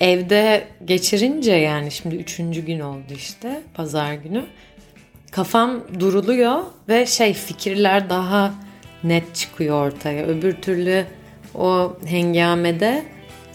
evde 0.00 0.68
geçirince 0.84 1.52
yani 1.52 1.90
şimdi 1.90 2.16
üçüncü 2.16 2.64
gün 2.64 2.80
oldu 2.80 3.12
işte 3.14 3.62
pazar 3.74 4.14
günü. 4.14 4.44
Kafam 5.30 6.00
duruluyor 6.00 6.62
ve 6.88 7.06
şey 7.06 7.34
fikirler 7.34 8.10
daha 8.10 8.54
net 9.04 9.34
çıkıyor 9.34 9.86
ortaya. 9.86 10.26
Öbür 10.26 10.52
türlü 10.54 11.04
o 11.54 11.98
hengamede 12.06 13.04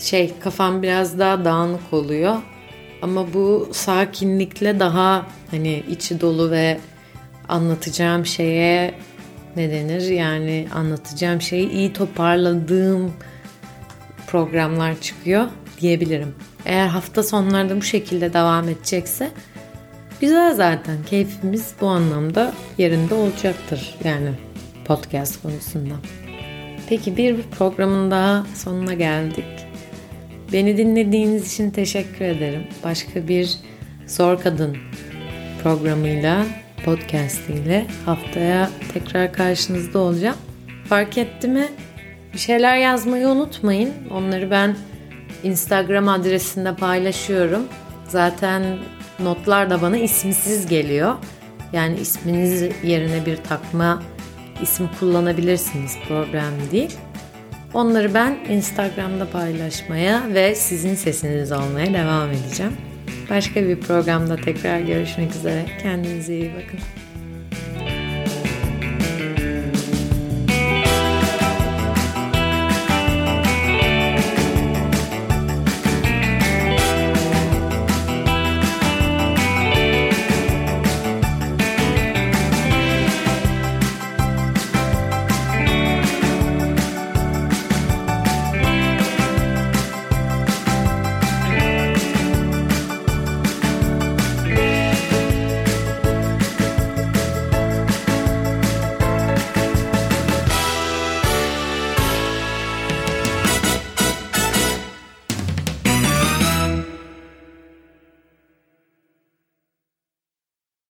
şey 0.03 0.33
kafam 0.39 0.83
biraz 0.83 1.19
daha 1.19 1.45
dağınık 1.45 1.93
oluyor. 1.93 2.35
Ama 3.01 3.33
bu 3.33 3.69
sakinlikle 3.71 4.79
daha 4.79 5.25
hani 5.51 5.83
içi 5.89 6.21
dolu 6.21 6.51
ve 6.51 6.79
anlatacağım 7.49 8.25
şeye 8.25 8.93
ne 9.55 9.71
denir 9.71 10.09
yani 10.09 10.67
anlatacağım 10.75 11.41
şeyi 11.41 11.69
iyi 11.69 11.93
toparladığım 11.93 13.13
programlar 14.27 15.01
çıkıyor 15.01 15.47
diyebilirim. 15.81 16.35
Eğer 16.65 16.87
hafta 16.87 17.23
sonlarda 17.23 17.77
bu 17.77 17.81
şekilde 17.81 18.33
devam 18.33 18.69
edecekse 18.69 19.31
güzel 20.21 20.53
zaten. 20.55 20.97
Keyfimiz 21.09 21.73
bu 21.81 21.87
anlamda 21.87 22.53
yerinde 22.77 23.13
olacaktır 23.13 23.95
yani 24.03 24.31
podcast 24.85 25.41
konusunda. 25.41 25.93
Peki 26.89 27.17
bir 27.17 27.41
programın 27.41 28.11
daha 28.11 28.45
sonuna 28.55 28.93
geldik. 28.93 29.45
Beni 30.53 30.77
dinlediğiniz 30.77 31.53
için 31.53 31.71
teşekkür 31.71 32.25
ederim. 32.25 32.63
Başka 32.83 33.27
bir 33.27 33.57
Zor 34.07 34.41
Kadın 34.41 34.77
programıyla, 35.63 36.45
podcast 36.85 37.49
ile 37.49 37.85
haftaya 38.05 38.69
tekrar 38.93 39.33
karşınızda 39.33 39.99
olacağım. 39.99 40.35
Fark 40.89 41.17
etti 41.17 41.47
mi? 41.47 41.67
Bir 42.33 42.37
şeyler 42.37 42.77
yazmayı 42.77 43.27
unutmayın. 43.27 43.93
Onları 44.11 44.51
ben 44.51 44.75
Instagram 45.43 46.07
adresinde 46.07 46.75
paylaşıyorum. 46.75 47.67
Zaten 48.07 48.77
notlar 49.19 49.69
da 49.69 49.81
bana 49.81 49.97
isimsiz 49.97 50.67
geliyor. 50.67 51.15
Yani 51.73 51.99
isminiz 51.99 52.61
yerine 52.83 53.25
bir 53.25 53.37
takma 53.37 54.03
isim 54.61 54.89
kullanabilirsiniz. 54.99 55.97
Problem 56.07 56.51
değil. 56.71 56.97
Onları 57.73 58.13
ben 58.13 58.37
Instagram'da 58.49 59.29
paylaşmaya 59.29 60.23
ve 60.33 60.55
sizin 60.55 60.95
sesiniz 60.95 61.51
olmaya 61.51 61.93
devam 61.93 62.31
edeceğim. 62.31 62.73
Başka 63.29 63.63
bir 63.63 63.79
programda 63.79 64.35
tekrar 64.35 64.79
görüşmek 64.79 65.35
üzere. 65.35 65.65
Kendinize 65.81 66.35
iyi 66.35 66.51
bakın. 66.53 66.79